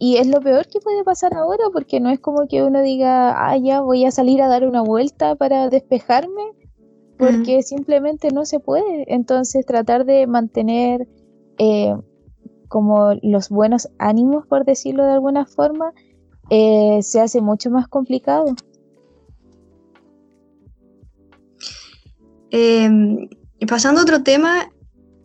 y 0.04 0.18
es 0.18 0.26
lo 0.26 0.42
peor 0.42 0.68
que 0.68 0.80
puede 0.80 1.02
pasar 1.02 1.32
ahora 1.32 1.64
porque 1.72 1.98
no 1.98 2.10
es 2.10 2.20
como 2.20 2.46
que 2.46 2.62
uno 2.62 2.82
diga, 2.82 3.48
ah, 3.48 3.56
ya 3.56 3.80
voy 3.80 4.04
a 4.04 4.10
salir 4.10 4.42
a 4.42 4.48
dar 4.48 4.68
una 4.68 4.82
vuelta 4.82 5.34
para 5.34 5.70
despejarme, 5.70 6.42
porque 7.16 7.62
simplemente 7.62 8.28
no 8.30 8.44
se 8.44 8.60
puede. 8.60 9.06
Entonces 9.08 9.64
tratar 9.64 10.04
de 10.04 10.26
mantener 10.26 11.08
eh, 11.56 11.94
como 12.68 13.14
los 13.22 13.48
buenos 13.48 13.88
ánimos, 13.96 14.46
por 14.46 14.66
decirlo 14.66 15.06
de 15.06 15.12
alguna 15.12 15.46
forma, 15.46 15.94
eh, 16.50 16.98
se 17.00 17.22
hace 17.22 17.40
mucho 17.40 17.70
más 17.70 17.88
complicado. 17.88 18.44
Y 22.50 23.66
pasando 23.66 24.00
a 24.00 24.02
otro 24.02 24.22
tema, 24.22 24.70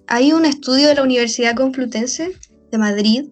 hay 0.08 0.32
un 0.32 0.46
estudio 0.46 0.88
de 0.88 0.96
la 0.96 1.04
Universidad 1.04 1.54
Complutense 1.54 2.32
de 2.72 2.78
Madrid 2.78 3.26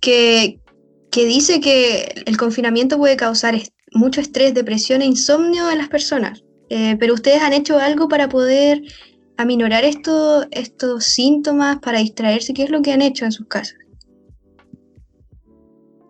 que, 0.00 0.60
que 1.10 1.24
dice 1.24 1.60
que 1.60 2.22
el 2.26 2.36
confinamiento 2.36 2.98
puede 2.98 3.16
causar 3.16 3.54
mucho 3.92 4.20
estrés, 4.20 4.54
depresión 4.54 5.02
e 5.02 5.06
insomnio 5.06 5.70
en 5.70 5.78
las 5.78 5.88
personas. 5.88 6.44
Eh, 6.70 6.96
pero 7.00 7.14
ustedes 7.14 7.42
han 7.42 7.54
hecho 7.54 7.78
algo 7.78 8.08
para 8.08 8.28
poder 8.28 8.82
aminorar 9.36 9.84
esto, 9.84 10.42
estos 10.50 11.04
síntomas, 11.04 11.78
para 11.78 11.98
distraerse. 11.98 12.52
¿Qué 12.52 12.64
es 12.64 12.70
lo 12.70 12.82
que 12.82 12.92
han 12.92 13.02
hecho 13.02 13.24
en 13.24 13.32
sus 13.32 13.46
casas? 13.46 13.78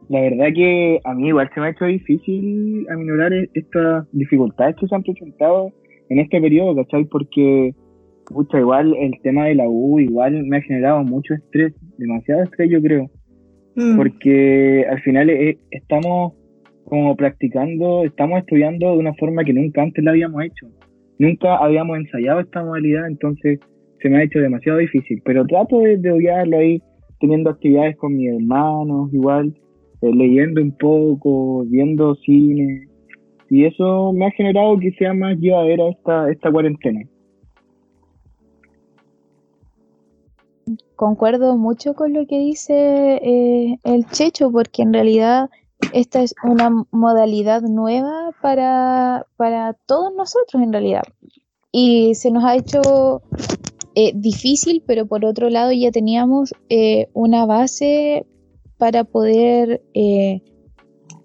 La 0.09 0.23
verdad 0.23 0.47
que 0.55 1.01
a 1.05 1.15
mí 1.15 1.29
igual 1.29 1.51
se 1.55 1.61
me 1.61 1.67
ha 1.67 1.71
hecho 1.71 1.85
difícil 1.85 2.87
aminorar 2.91 3.33
e-, 3.33 3.51
estas 3.55 4.07
dificultades 4.13 4.77
que 4.77 4.89
se 4.89 4.95
han 4.95 5.03
presentado 5.03 5.71
en 6.09 6.21
este 6.21 6.41
periodo, 6.41 6.75
¿cachai? 6.75 7.05
Porque, 7.05 7.75
pucha, 8.25 8.59
igual 8.59 8.97
el 8.97 9.21
tema 9.23 9.45
de 9.45 9.55
la 9.55 9.69
U 9.69 10.01
igual 10.01 10.45
me 10.45 10.57
ha 10.57 10.63
generado 10.63 11.05
mucho 11.05 11.35
estrés, 11.35 11.75
demasiado 11.99 12.43
estrés 12.45 12.71
yo 12.71 12.81
creo. 12.81 13.11
Mm. 13.79 13.97
porque 13.97 14.85
al 14.91 15.01
final 15.03 15.31
eh, 15.31 15.57
estamos 15.71 16.33
como 16.85 17.15
practicando, 17.15 18.03
estamos 18.03 18.41
estudiando 18.41 18.91
de 18.91 18.99
una 18.99 19.15
forma 19.15 19.45
que 19.45 19.53
nunca 19.53 19.83
antes 19.83 20.03
la 20.03 20.11
habíamos 20.11 20.43
hecho. 20.43 20.67
Nunca 21.21 21.57
habíamos 21.59 21.99
ensayado 21.99 22.41
esta 22.41 22.65
modalidad, 22.65 23.07
entonces 23.07 23.61
se 24.01 24.09
me 24.09 24.19
ha 24.19 24.25
hecho 24.25 24.41
demasiado 24.41 24.79
difícil. 24.79 25.23
Pero 25.25 25.47
trato 25.47 25.81
de, 25.81 25.97
de 25.97 26.57
ahí, 26.57 26.83
teniendo 27.21 27.51
actividades 27.51 27.97
con 27.99 28.17
mis 28.17 28.31
hermanos, 28.31 29.13
igual, 29.13 29.55
eh, 30.03 30.11
leyendo 30.13 30.61
un 30.61 30.77
poco, 30.77 31.65
viendo 31.67 32.17
cine. 32.17 32.89
Y 33.49 33.65
eso 33.65 34.13
me 34.13 34.27
ha 34.27 34.31
generado 34.33 34.77
que 34.81 34.91
sea 34.93 35.15
más 35.15 35.39
llevadera 35.39 35.89
esta, 35.91 36.31
esta 36.33 36.51
cuarentena. 36.51 37.03
Concuerdo 40.99 41.57
mucho 41.57 41.95
con 41.95 42.13
lo 42.13 42.27
que 42.27 42.41
dice 42.41 42.75
eh, 43.23 43.79
el 43.85 44.05
Checho, 44.11 44.51
porque 44.51 44.83
en 44.83 44.93
realidad 44.93 45.49
esta 45.93 46.23
es 46.23 46.35
una 46.43 46.71
modalidad 46.91 47.63
nueva 47.63 48.33
para, 48.43 49.25
para 49.37 49.75
todos 49.87 50.13
nosotros 50.17 50.61
en 50.61 50.73
realidad. 50.73 51.05
Y 51.71 52.17
se 52.17 52.33
nos 52.33 52.45
ha 52.45 52.57
hecho 52.57 53.23
eh, 53.95 54.11
difícil, 54.13 54.83
pero 54.85 55.07
por 55.07 55.25
otro 55.25 55.51
lado 55.51 55.71
ya 55.71 55.93
teníamos 55.93 56.53
eh, 56.69 57.07
una 57.13 57.47
base 57.47 58.27
para 58.77 59.05
poder, 59.05 59.81
eh, 59.95 60.43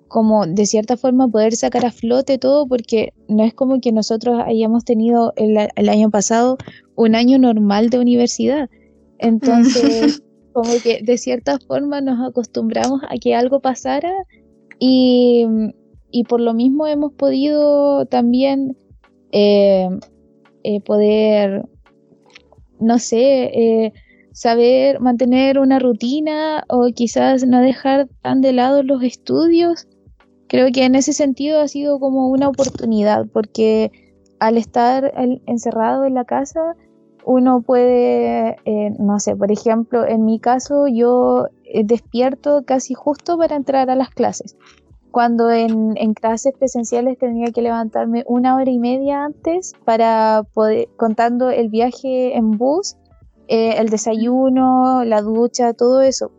como 0.08 0.46
de 0.46 0.68
cierta 0.68 0.98
forma, 0.98 1.28
poder 1.28 1.56
sacar 1.56 1.84
a 1.88 1.92
flote 1.92 2.38
todo, 2.38 2.68
porque 2.68 3.14
no 3.28 3.44
es 3.44 3.56
como 3.56 3.82
que 3.82 3.92
nosotros 3.92 4.40
hayamos 4.46 4.86
tenido 4.86 5.34
el, 5.36 5.58
el 5.76 5.90
año 5.90 6.12
pasado 6.12 6.60
un 6.94 7.16
año 7.16 7.40
normal 7.40 7.90
de 7.90 7.98
universidad. 7.98 8.70
Entonces, 9.24 10.22
como 10.54 10.70
que 10.84 11.02
de 11.02 11.18
cierta 11.18 11.58
forma 11.60 12.02
nos 12.02 12.30
acostumbramos 12.30 13.02
a 13.10 13.16
que 13.18 13.34
algo 13.34 13.60
pasara 13.60 14.12
y, 14.80 15.46
y 16.12 16.26
por 16.26 16.40
lo 16.42 16.54
mismo 16.54 16.86
hemos 16.86 17.14
podido 17.14 18.06
también 18.06 18.78
eh, 19.32 19.90
eh, 20.64 20.80
poder, 20.82 21.68
no 22.80 23.00
sé, 23.00 23.46
eh, 23.46 23.94
saber 24.32 25.00
mantener 25.00 25.58
una 25.58 25.80
rutina 25.80 26.64
o 26.70 26.88
quizás 26.94 27.46
no 27.46 27.60
dejar 27.62 28.08
tan 28.22 28.42
de 28.42 28.54
lado 28.54 28.84
los 28.84 29.02
estudios. 29.02 29.88
Creo 30.48 30.72
que 30.72 30.86
en 30.86 30.96
ese 30.96 31.14
sentido 31.14 31.62
ha 31.62 31.68
sido 31.68 32.00
como 32.00 32.30
una 32.30 32.48
oportunidad 32.48 33.26
porque 33.34 33.92
al 34.40 34.58
estar 34.58 35.14
encerrado 35.48 36.06
en 36.06 36.14
la 36.14 36.26
casa 36.26 36.76
uno 37.26 37.62
puede, 37.62 38.58
eh, 38.66 38.92
no 39.00 39.20
sé, 39.20 39.36
por 39.36 39.52
ejemplo, 39.52 40.06
en 40.06 40.26
mi 40.26 40.40
caso 40.40 40.88
yo 40.88 41.48
eh, 41.64 41.84
despierto 41.84 42.64
casi 42.66 42.94
justo 42.94 43.38
para 43.38 43.56
entrar 43.56 43.90
a 43.90 43.96
las 43.96 44.10
clases. 44.10 44.58
Cuando 45.12 45.52
en, 45.52 45.94
clases 46.16 46.54
presenciales 46.58 47.20
tenía 47.20 47.52
que 47.52 47.62
levantarme 47.62 48.24
una 48.28 48.56
hora 48.56 48.72
y 48.72 48.80
media 48.80 49.26
antes 49.26 49.74
para 49.86 50.44
poder, 50.54 50.88
contando 50.98 51.52
el 51.52 51.70
viaje 51.70 52.36
en 52.36 52.52
bus, 52.52 52.96
eh, 53.48 53.76
el 53.78 53.90
desayuno, 53.90 55.04
la 55.04 55.22
ducha, 55.22 55.74
todo 55.74 56.02
eso. 56.02 56.32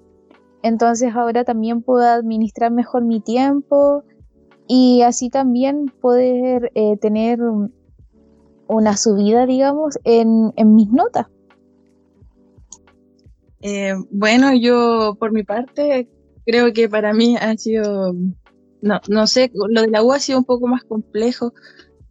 Entonces 0.63 1.15
ahora 1.15 1.45
también 1.45 1.83
puedo 1.83 2.05
administrar 2.05 2.73
mejor 2.73 3.05
mi 3.05 3.21
tiempo 3.21 4.03
y 4.67 5.03
así 5.03 5.31
también 5.31 5.93
poder 6.01 6.73
tener 7.01 7.39
una 8.67 8.97
subida, 8.97 9.47
digamos, 9.47 9.99
en, 10.05 10.53
en 10.57 10.75
mis 10.75 10.91
notas. 10.91 11.27
Eh, 13.61 13.95
bueno, 14.11 14.55
yo 14.55 15.17
por 15.19 15.33
mi 15.33 15.43
parte 15.43 16.09
creo 16.45 16.73
que 16.73 16.89
para 16.89 17.15
mí 17.15 17.37
ha 17.37 17.57
sido, 17.57 18.15
no, 18.83 19.01
no 19.09 19.27
sé, 19.27 19.51
lo 19.55 19.81
de 19.81 19.89
la 19.89 20.03
U 20.03 20.13
ha 20.13 20.19
sido 20.19 20.39
un 20.39 20.45
poco 20.45 20.67
más 20.67 20.85
complejo. 20.85 21.55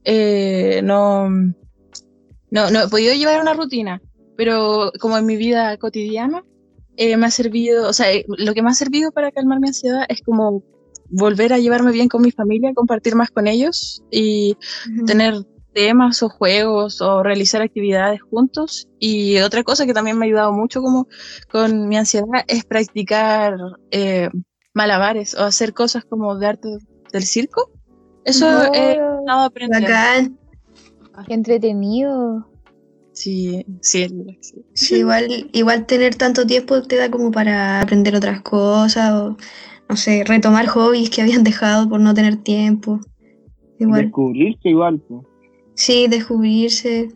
Eh, 0.04 0.82
no, 0.84 1.30
no, 1.30 2.70
no 2.72 2.82
he 2.82 2.88
podido 2.88 3.14
llevar 3.14 3.40
una 3.42 3.54
rutina, 3.54 4.02
pero 4.36 4.92
como 5.00 5.18
en 5.18 5.26
mi 5.26 5.38
vida 5.38 5.78
cotidiana 5.78 6.44
eh, 6.98 7.18
me 7.18 7.28
ha 7.28 7.32
servido, 7.32 7.88
o 7.88 7.94
sea, 7.94 8.08
lo 8.28 8.54
que 8.54 8.62
me 8.64 8.70
ha 8.70 8.74
servido 8.74 9.12
para 9.12 9.32
calmar 9.32 9.60
mi 9.60 9.68
ansiedad 9.68 10.06
es 10.10 10.22
como 10.22 10.64
volver 11.10 11.54
a 11.54 11.60
llevarme 11.60 11.92
bien 11.92 12.08
con 12.08 12.24
mi 12.24 12.32
familia, 12.32 12.74
compartir 12.74 13.16
más 13.16 13.30
con 13.30 13.48
ellos 13.48 14.04
y 14.10 14.58
uh 14.88 14.92
-huh. 14.92 15.06
tener 15.06 15.36
temas 15.74 16.22
o 16.24 16.30
juegos 16.30 17.02
o 17.02 17.24
realizar 17.24 17.62
actividades 17.62 18.22
juntos. 18.22 18.88
Y 19.00 19.40
otra 19.40 19.64
cosa 19.64 19.86
que 19.86 19.94
también 19.94 20.18
me 20.18 20.26
ha 20.26 20.28
ayudado 20.28 20.54
mucho 20.54 20.82
como 20.82 21.08
con 21.52 21.88
mi 21.88 21.98
ansiedad 21.98 22.26
es 22.48 22.64
practicar 22.66 23.56
eh, 23.92 24.30
malabares 24.74 25.36
o 25.36 25.44
hacer 25.44 25.74
cosas 25.74 26.06
como 26.06 26.36
de 26.38 26.48
arte 26.48 26.70
del 27.12 27.24
circo. 27.24 27.70
Eso 28.26 28.46
Oh, 28.48 28.74
he 28.74 28.92
estado 28.94 29.44
aprendiendo. 29.44 29.88
Bacán. 29.88 30.40
Qué 31.28 31.34
entretenido. 31.34 32.48
Sí, 33.12 33.64
sí, 33.82 34.08
sí. 34.42 34.66
Sí, 34.74 34.96
igual, 34.96 35.50
igual 35.54 35.86
tener 35.86 36.16
tanto 36.16 36.48
tiempo 36.48 36.82
te 36.82 36.96
da 36.96 37.12
como 37.12 37.32
para 37.32 37.80
aprender 37.80 38.16
otras 38.16 38.42
cosas 38.42 39.12
o, 39.14 39.38
no 39.88 39.96
sé, 39.96 40.24
retomar 40.26 40.66
hobbies 40.68 41.12
que 41.12 41.22
habían 41.22 41.44
dejado 41.44 41.88
por 41.88 42.00
no 42.00 42.14
tener 42.16 42.38
tiempo. 42.38 43.00
Igual. 43.78 44.06
Descubrirse 44.06 44.70
igual. 44.70 45.00
pues. 45.08 45.22
Sí, 45.76 46.08
descubrirse. 46.08 47.10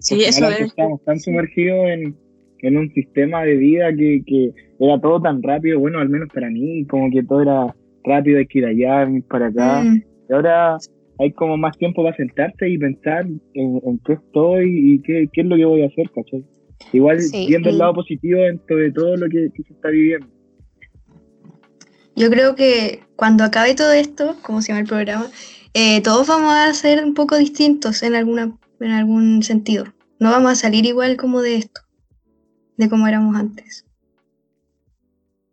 Sí, 0.00 0.24
eso 0.24 0.48
es. 0.50 0.60
Estábamos 0.60 1.02
tan 1.04 1.20
sumergidos 1.20 1.86
en, 1.88 2.16
en 2.60 2.76
un 2.76 2.90
sistema 2.92 3.44
de 3.44 3.54
vida 3.56 3.94
que, 3.96 4.22
que 4.26 4.50
era 4.80 5.00
todo 5.00 5.20
tan 5.20 5.42
rápido, 5.42 5.78
bueno, 5.80 5.98
al 6.00 6.08
menos 6.08 6.28
para 6.32 6.50
mí, 6.50 6.84
como 6.86 7.10
que 7.10 7.22
todo 7.22 7.42
era 7.42 7.74
rápido, 8.04 8.38
hay 8.38 8.46
que 8.46 8.58
ir 8.58 8.66
allá, 8.66 9.08
ir 9.08 9.22
para 9.24 9.46
acá. 9.46 9.82
Mm, 9.82 10.02
Y 10.28 10.32
ahora 10.32 10.76
hay 11.18 11.32
como 11.32 11.56
más 11.56 11.76
tiempo 11.78 12.02
para 12.02 12.16
sentarse 12.16 12.68
y 12.68 12.76
pensar 12.78 13.24
en, 13.54 13.80
en 13.84 13.98
qué 14.04 14.14
estoy 14.14 14.94
y 14.94 15.02
qué, 15.02 15.28
qué 15.32 15.40
es 15.42 15.46
lo 15.46 15.56
que 15.56 15.64
voy 15.64 15.82
a 15.82 15.86
hacer, 15.86 16.10
¿cachai? 16.10 16.44
Igual 16.92 17.20
Sí, 17.20 17.46
viendo 17.48 17.68
el 17.70 17.76
y- 17.76 17.78
lado 17.78 17.94
positivo 17.94 18.40
dentro 18.40 18.76
de 18.76 18.90
todo 18.92 19.16
lo 19.16 19.28
que, 19.28 19.48
que 19.54 19.62
se 19.62 19.72
está 19.72 19.88
viviendo. 19.90 20.26
Yo 22.16 22.30
creo 22.30 22.54
que 22.54 23.00
cuando 23.16 23.42
acabe 23.44 23.74
todo 23.74 23.92
esto, 23.92 24.36
como 24.42 24.60
se 24.62 24.68
llama 24.68 24.80
el 24.82 24.86
programa, 24.86 25.26
eh, 25.74 26.00
todos 26.02 26.26
vamos 26.26 26.52
a 26.52 26.72
ser 26.72 27.04
un 27.04 27.14
poco 27.14 27.36
distintos 27.36 28.02
en 28.02 28.14
alguna, 28.14 28.56
en 28.80 28.90
algún 28.92 29.42
sentido. 29.42 29.84
No 30.20 30.30
vamos 30.30 30.52
a 30.52 30.54
salir 30.54 30.86
igual 30.86 31.16
como 31.16 31.42
de 31.42 31.56
esto, 31.56 31.80
de 32.76 32.88
como 32.88 33.06
éramos 33.08 33.36
antes. 33.36 33.84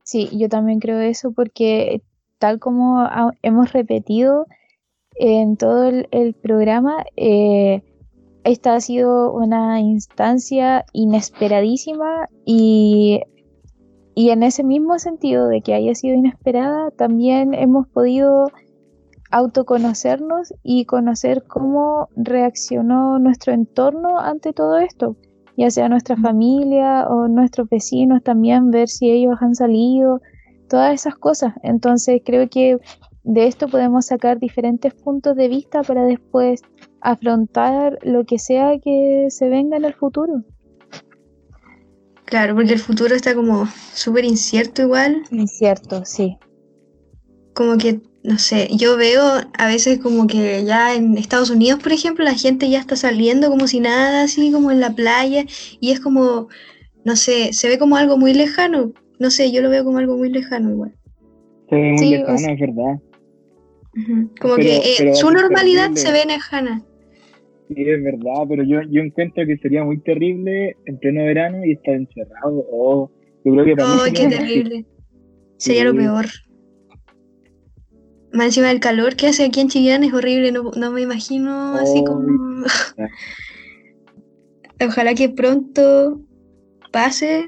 Sí, 0.03 0.29
yo 0.31 0.47
también 0.47 0.79
creo 0.79 0.99
eso 0.99 1.31
porque 1.31 2.01
tal 2.38 2.60
como 2.60 3.07
hemos 3.41 3.73
repetido 3.73 4.45
en 5.15 5.57
todo 5.57 5.88
el, 5.88 6.07
el 6.12 6.34
programa, 6.34 7.03
eh, 7.15 7.81
esta 8.43 8.75
ha 8.75 8.81
sido 8.81 9.31
una 9.31 9.79
instancia 9.79 10.86
inesperadísima 10.93 12.27
y, 12.45 13.21
y 14.15 14.29
en 14.29 14.43
ese 14.43 14.63
mismo 14.63 14.99
sentido 14.99 15.47
de 15.47 15.62
que 15.62 15.73
haya 15.73 15.95
sido 15.95 16.15
inesperada, 16.15 16.91
también 16.91 17.53
hemos 17.53 17.88
podido 17.88 18.51
autoconocernos 19.31 20.53
y 20.63 20.85
conocer 20.85 21.43
cómo 21.47 22.09
reaccionó 22.15 23.17
nuestro 23.19 23.53
entorno 23.53 24.19
ante 24.19 24.53
todo 24.53 24.77
esto, 24.77 25.15
ya 25.57 25.71
sea 25.71 25.89
nuestra 25.89 26.17
familia 26.17 27.07
o 27.07 27.27
nuestros 27.27 27.69
vecinos 27.69 28.21
también, 28.23 28.71
ver 28.71 28.89
si 28.89 29.09
ellos 29.09 29.35
han 29.41 29.55
salido, 29.55 30.21
todas 30.69 30.93
esas 30.93 31.15
cosas. 31.15 31.53
Entonces 31.63 32.21
creo 32.25 32.49
que 32.49 32.77
de 33.23 33.47
esto 33.47 33.67
podemos 33.67 34.07
sacar 34.07 34.39
diferentes 34.39 34.93
puntos 34.93 35.35
de 35.35 35.47
vista 35.47 35.83
para 35.83 36.05
después 36.05 36.61
afrontar 37.01 37.99
lo 38.03 38.25
que 38.25 38.39
sea 38.39 38.79
que 38.79 39.27
se 39.29 39.49
venga 39.49 39.77
en 39.77 39.85
el 39.85 39.93
futuro. 39.93 40.43
Claro, 42.25 42.55
porque 42.55 42.73
el 42.73 42.79
futuro 42.79 43.13
está 43.13 43.35
como 43.35 43.65
súper 43.93 44.23
incierto 44.23 44.83
igual. 44.83 45.23
Incierto, 45.31 46.05
sí. 46.05 46.37
Como 47.53 47.77
que, 47.77 47.99
no 48.23 48.38
sé, 48.38 48.67
yo 48.77 48.97
veo 48.97 49.23
a 49.57 49.67
veces 49.67 49.99
como 49.99 50.27
que 50.27 50.63
ya 50.65 50.93
en 50.95 51.17
Estados 51.17 51.49
Unidos, 51.49 51.81
por 51.81 51.91
ejemplo, 51.91 52.23
la 52.23 52.36
gente 52.36 52.69
ya 52.69 52.79
está 52.79 52.95
saliendo 52.95 53.49
como 53.49 53.67
si 53.67 53.79
nada, 53.79 54.23
así 54.23 54.51
como 54.51 54.71
en 54.71 54.79
la 54.79 54.91
playa, 54.95 55.45
y 55.79 55.91
es 55.91 55.99
como, 55.99 56.47
no 57.03 57.15
sé, 57.15 57.53
se 57.53 57.67
ve 57.67 57.77
como 57.79 57.95
algo 57.97 58.17
muy 58.17 58.34
lejano. 58.34 58.91
No 59.19 59.29
sé, 59.31 59.51
yo 59.51 59.62
lo 59.62 59.69
veo 59.69 59.84
como 59.84 59.97
algo 59.97 60.17
muy 60.17 60.29
lejano 60.29 60.69
igual. 60.71 60.93
Se 61.69 61.75
ve 61.75 61.89
muy 61.93 61.97
Sí, 61.99 62.15
o 62.15 62.17
lejano, 62.19 62.38
sea- 62.38 62.53
es 62.53 62.60
verdad. 62.60 62.99
Como 64.39 64.55
Pero- 64.55 64.57
que 64.57 64.75
eh, 64.77 64.95
pero 64.99 65.15
su 65.15 65.31
normalidad 65.31 65.91
terrible. 65.93 66.01
se 66.01 66.12
ve 66.12 66.25
lejana. 66.25 66.81
Sí, 67.67 67.75
es 67.89 68.03
verdad, 68.03 68.43
pero 68.49 68.63
yo, 68.63 68.81
yo 68.89 69.01
encuentro 69.01 69.45
que 69.45 69.57
sería 69.57 69.84
muy 69.84 69.97
terrible 69.99 70.75
en 70.86 70.97
pleno 70.99 71.23
verano 71.23 71.65
y 71.65 71.71
estar 71.73 71.95
encerrado. 71.95 72.65
Oh, 72.71 73.10
yo 73.45 73.51
creo 73.53 73.65
que 73.65 73.75
para 73.75 73.88
mí 73.88 73.99
¡Ay, 74.03 74.12
sería 74.15 74.29
qué 74.29 74.36
terrible! 74.38 74.86
Sería 75.57 75.84
lo 75.86 75.93
peor. 75.95 76.25
Más 78.33 78.47
encima 78.47 78.67
del 78.67 78.79
calor 78.79 79.15
que 79.15 79.27
hace 79.27 79.45
aquí 79.45 79.59
en 79.59 79.67
Chillán 79.67 80.03
es 80.03 80.13
horrible, 80.13 80.51
no, 80.51 80.71
no 80.75 80.91
me 80.91 81.01
imagino 81.01 81.75
así 81.75 81.97
Ay. 81.97 82.03
como... 82.03 82.65
Ojalá 84.87 85.13
que 85.13 85.29
pronto 85.29 86.21
pase. 86.91 87.47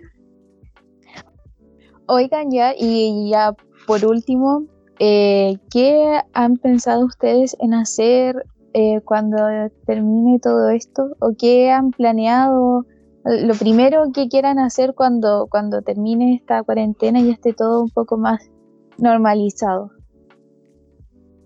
Oigan 2.08 2.52
ya, 2.52 2.74
y 2.78 3.30
ya 3.30 3.56
por 3.88 4.06
último, 4.06 4.66
eh, 5.00 5.58
¿qué 5.72 6.20
han 6.34 6.58
pensado 6.58 7.06
ustedes 7.06 7.56
en 7.60 7.74
hacer 7.74 8.46
eh, 8.74 9.02
cuando 9.04 9.38
termine 9.86 10.40
todo 10.40 10.70
esto? 10.70 11.16
¿O 11.20 11.34
qué 11.38 11.72
han 11.72 11.92
planeado? 11.92 12.86
Lo 13.26 13.54
primero 13.56 14.12
que 14.14 14.28
quieran 14.28 14.60
hacer 14.60 14.94
cuando, 14.96 15.48
cuando 15.50 15.82
termine 15.82 16.36
esta 16.36 16.62
cuarentena 16.64 17.20
y 17.20 17.30
esté 17.30 17.54
todo 17.54 17.82
un 17.82 17.90
poco 17.90 18.18
más 18.18 18.50
normalizado. 18.98 19.92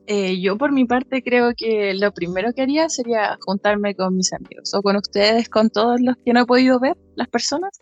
Eh, 0.09 0.39
yo 0.39 0.57
por 0.57 0.71
mi 0.71 0.85
parte 0.85 1.21
creo 1.21 1.51
que 1.55 1.93
lo 1.93 2.13
primero 2.13 2.53
que 2.53 2.61
haría 2.61 2.87
sería 2.87 3.37
juntarme 3.41 3.93
con 3.93 4.15
mis 4.15 4.31
amigos 4.31 4.73
o 4.73 4.81
con 4.81 4.95
ustedes, 4.95 5.49
con 5.49 5.69
todos 5.69 5.99
los 5.99 6.15
que 6.23 6.31
no 6.31 6.41
he 6.41 6.45
podido 6.45 6.79
ver, 6.79 6.95
las 7.15 7.27
personas. 7.27 7.77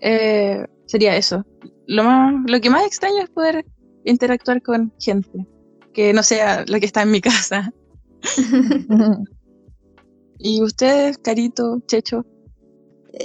eh, 0.00 0.64
sería 0.86 1.14
eso. 1.16 1.44
Lo, 1.86 2.04
más, 2.04 2.34
lo 2.46 2.60
que 2.60 2.70
más 2.70 2.86
extraño 2.86 3.22
es 3.22 3.28
poder 3.30 3.66
interactuar 4.04 4.62
con 4.62 4.92
gente, 4.98 5.46
que 5.92 6.14
no 6.14 6.22
sea 6.22 6.64
la 6.66 6.80
que 6.80 6.86
está 6.86 7.02
en 7.02 7.10
mi 7.10 7.20
casa. 7.30 7.70
¿Y 10.38 10.62
ustedes, 10.62 11.18
Carito, 11.18 11.82
Checho? 11.86 12.24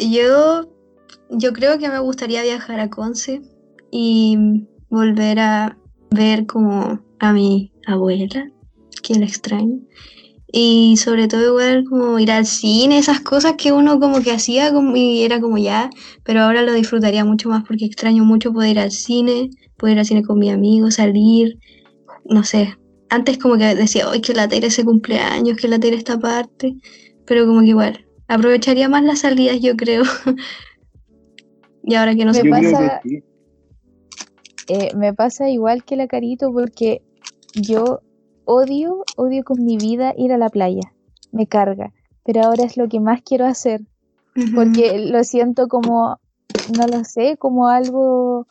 Yo, 0.10 0.70
yo 1.30 1.54
creo 1.54 1.78
que 1.78 1.88
me 1.88 2.00
gustaría 2.00 2.42
viajar 2.42 2.80
a 2.82 2.90
Conce 2.90 3.42
y 3.92 4.68
volver 4.90 5.40
a 5.40 5.78
ver 6.12 6.46
como 6.46 7.00
a 7.24 7.32
mi 7.32 7.72
abuela, 7.88 8.52
que 9.02 9.16
la 9.16 9.26
extraño. 9.26 9.80
Y 10.52 10.98
sobre 10.98 11.28
todo 11.30 11.48
igual 11.52 11.86
como 11.86 12.20
ir 12.20 12.32
al 12.32 12.46
cine, 12.46 12.98
esas 12.98 13.22
cosas 13.22 13.54
que 13.58 13.72
uno 13.72 14.00
como 14.00 14.22
que 14.22 14.32
hacía 14.32 14.74
como, 14.74 14.96
y 14.96 15.24
era 15.24 15.40
como 15.40 15.58
ya, 15.58 15.90
pero 16.24 16.42
ahora 16.42 16.62
lo 16.62 16.74
disfrutaría 16.74 17.24
mucho 17.24 17.48
más 17.50 17.64
porque 17.66 17.86
extraño 17.86 18.26
mucho 18.26 18.52
poder 18.52 18.72
ir 18.72 18.80
al 18.80 18.92
cine, 18.92 19.50
poder 19.78 19.94
ir 19.94 20.00
al 20.00 20.06
cine 20.06 20.24
con 20.24 20.38
mi 20.38 20.50
amigo, 20.50 20.92
salir, 20.92 21.58
no 22.26 22.44
sé. 22.44 22.78
Antes 23.10 23.38
como 23.38 23.58
que 23.58 23.74
decía, 23.74 24.10
hoy 24.10 24.20
que 24.20 24.34
la 24.34 24.50
tele 24.50 24.68
ese 24.68 24.84
cumpleaños, 24.84 25.58
que 25.58 25.70
la 25.70 25.80
tele 25.80 25.96
esta 25.96 26.20
parte, 26.20 26.76
pero 27.26 27.46
como 27.48 27.62
que 27.62 27.68
igual, 27.68 28.06
aprovecharía 28.28 28.90
más 28.90 29.04
las 29.04 29.20
salidas 29.22 29.62
yo 29.62 29.78
creo. 29.78 30.04
y 31.86 31.96
ahora 31.96 32.16
que 32.16 32.26
no 32.26 32.34
se 32.34 32.44
pasa... 32.44 33.02
Eh, 34.68 34.96
me 34.96 35.14
pasa 35.14 35.50
igual 35.50 35.84
que 35.84 35.96
la 35.96 36.08
Carito 36.08 36.52
porque 36.54 37.02
yo 37.54 38.02
odio, 38.46 39.04
odio 39.16 39.44
con 39.44 39.64
mi 39.64 39.78
vida 39.78 40.14
ir 40.18 40.34
a 40.34 40.38
la 40.38 40.50
playa. 40.50 40.94
Me 41.32 41.48
carga. 41.48 41.94
Pero 42.24 42.42
ahora 42.42 42.64
es 42.64 42.78
lo 42.78 42.88
que 42.88 43.00
más 43.00 43.22
quiero 43.22 43.46
hacer. 43.46 43.82
Porque 44.56 44.98
lo 45.00 45.24
siento 45.24 45.68
como, 45.68 46.20
no 46.78 46.88
lo 46.88 47.04
sé, 47.04 47.38
como 47.38 47.68
algo... 47.68 48.48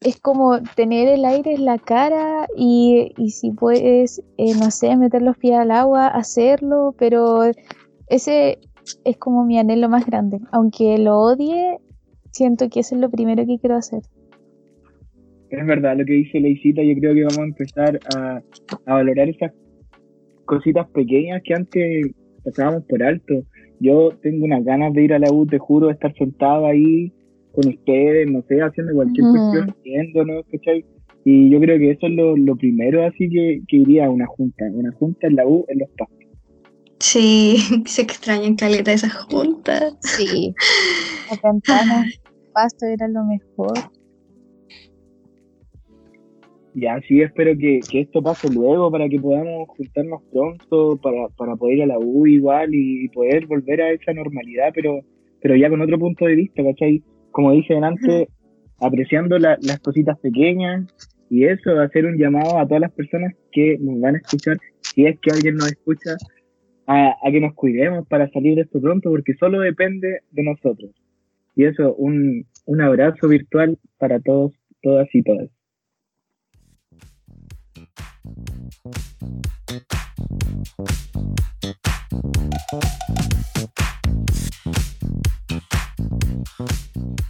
Es 0.00 0.18
como 0.18 0.62
tener 0.62 1.08
el 1.08 1.26
aire 1.26 1.54
en 1.54 1.66
la 1.66 1.78
cara 1.78 2.48
y, 2.56 3.12
y 3.18 3.32
si 3.32 3.50
puedes, 3.50 4.22
eh, 4.38 4.54
no 4.54 4.70
sé, 4.70 4.96
meter 4.96 5.20
los 5.20 5.36
pies 5.36 5.58
al 5.58 5.70
agua, 5.70 6.06
hacerlo, 6.06 6.94
pero 6.98 7.42
ese 8.06 8.60
es 9.04 9.18
como 9.18 9.44
mi 9.44 9.58
anhelo 9.58 9.90
más 9.90 10.06
grande. 10.06 10.40
Aunque 10.52 10.96
lo 10.96 11.20
odie, 11.20 11.80
siento 12.30 12.70
que 12.70 12.80
eso 12.80 12.94
es 12.94 13.00
lo 13.02 13.10
primero 13.10 13.44
que 13.44 13.58
quiero 13.58 13.76
hacer 13.76 14.02
es 15.50 15.66
verdad 15.66 15.96
lo 15.96 16.04
que 16.04 16.12
dice 16.12 16.40
Leisita, 16.40 16.82
yo 16.82 16.94
creo 16.96 17.14
que 17.14 17.24
vamos 17.24 17.38
a 17.38 17.44
empezar 17.44 18.00
a, 18.14 18.42
valorar 18.86 19.28
esas 19.28 19.52
cositas 20.44 20.88
pequeñas 20.90 21.42
que 21.44 21.54
antes 21.54 22.10
pasábamos 22.44 22.84
por 22.84 23.02
alto. 23.02 23.44
Yo 23.80 24.10
tengo 24.22 24.44
unas 24.44 24.64
ganas 24.64 24.92
de 24.92 25.04
ir 25.04 25.14
a 25.14 25.18
la 25.18 25.32
U, 25.32 25.46
te 25.46 25.58
juro, 25.58 25.86
de 25.86 25.94
estar 25.94 26.12
sentado 26.14 26.66
ahí 26.66 27.12
con 27.52 27.68
ustedes, 27.68 28.30
no 28.30 28.42
sé, 28.48 28.60
haciendo 28.60 28.94
cualquier 28.94 29.26
cuestión, 29.30 29.74
viéndonos, 29.82 30.44
¿cachai? 30.50 30.84
Y 31.24 31.50
yo 31.50 31.60
creo 31.60 31.78
que 31.78 31.90
eso 31.90 32.06
es 32.06 32.12
lo, 32.14 32.56
primero, 32.56 33.04
así 33.04 33.28
que, 33.28 33.62
que, 33.68 33.76
iría 33.76 34.06
a 34.06 34.10
una 34.10 34.26
junta, 34.26 34.64
una 34.72 34.92
junta 34.92 35.26
en 35.26 35.36
la 35.36 35.46
U, 35.46 35.64
en 35.68 35.80
los 35.80 35.88
pastos. 35.90 36.18
Sí, 37.00 37.56
se 37.86 38.02
extrañan 38.02 38.56
caleta 38.56 38.92
esas 38.92 39.14
juntas. 39.14 39.96
Sí, 40.00 40.54
la 41.30 41.50
ventana, 41.50 42.06
pasto 42.52 42.86
era 42.86 43.08
lo 43.08 43.24
mejor. 43.24 43.74
Ya, 46.74 47.00
sí, 47.08 47.20
espero 47.20 47.56
que, 47.58 47.80
esto 47.94 48.22
pase 48.22 48.48
luego 48.52 48.90
para 48.92 49.08
que 49.08 49.18
podamos 49.18 49.68
juntarnos 49.68 50.22
pronto, 50.32 50.96
para, 51.02 51.28
para 51.36 51.56
poder 51.56 51.78
ir 51.78 51.82
a 51.82 51.86
la 51.86 51.98
U 51.98 52.26
igual 52.26 52.70
y, 52.72 53.08
poder 53.08 53.46
volver 53.46 53.82
a 53.82 53.90
esa 53.90 54.12
normalidad, 54.12 54.70
pero, 54.72 55.00
pero 55.42 55.56
ya 55.56 55.68
con 55.68 55.80
otro 55.80 55.98
punto 55.98 56.26
de 56.26 56.36
vista, 56.36 56.62
¿cachai? 56.62 57.02
Como 57.32 57.52
dije 57.52 57.76
antes, 57.76 58.28
apreciando 58.80 59.38
las 59.38 59.80
cositas 59.80 60.18
pequeñas 60.20 60.86
y 61.28 61.44
eso, 61.44 61.78
hacer 61.80 62.06
un 62.06 62.16
llamado 62.16 62.58
a 62.58 62.66
todas 62.66 62.80
las 62.82 62.92
personas 62.92 63.34
que 63.52 63.76
nos 63.80 64.00
van 64.00 64.14
a 64.14 64.18
escuchar, 64.18 64.58
si 64.80 65.06
es 65.06 65.18
que 65.20 65.32
alguien 65.32 65.56
nos 65.56 65.72
escucha, 65.72 66.16
a, 66.86 67.16
a 67.22 67.30
que 67.30 67.40
nos 67.40 67.54
cuidemos 67.54 68.06
para 68.08 68.28
salir 68.30 68.56
de 68.56 68.62
esto 68.62 68.80
pronto, 68.80 69.10
porque 69.10 69.34
solo 69.34 69.60
depende 69.60 70.20
de 70.30 70.42
nosotros. 70.42 70.90
Y 71.56 71.64
eso, 71.64 71.94
un, 71.94 72.46
un 72.66 72.80
abrazo 72.80 73.28
virtual 73.28 73.76
para 73.98 74.20
todos, 74.20 74.52
todas 74.82 75.08
y 75.12 75.22
todas. 75.22 75.48
Thank 78.70 78.94
you. 87.18 87.29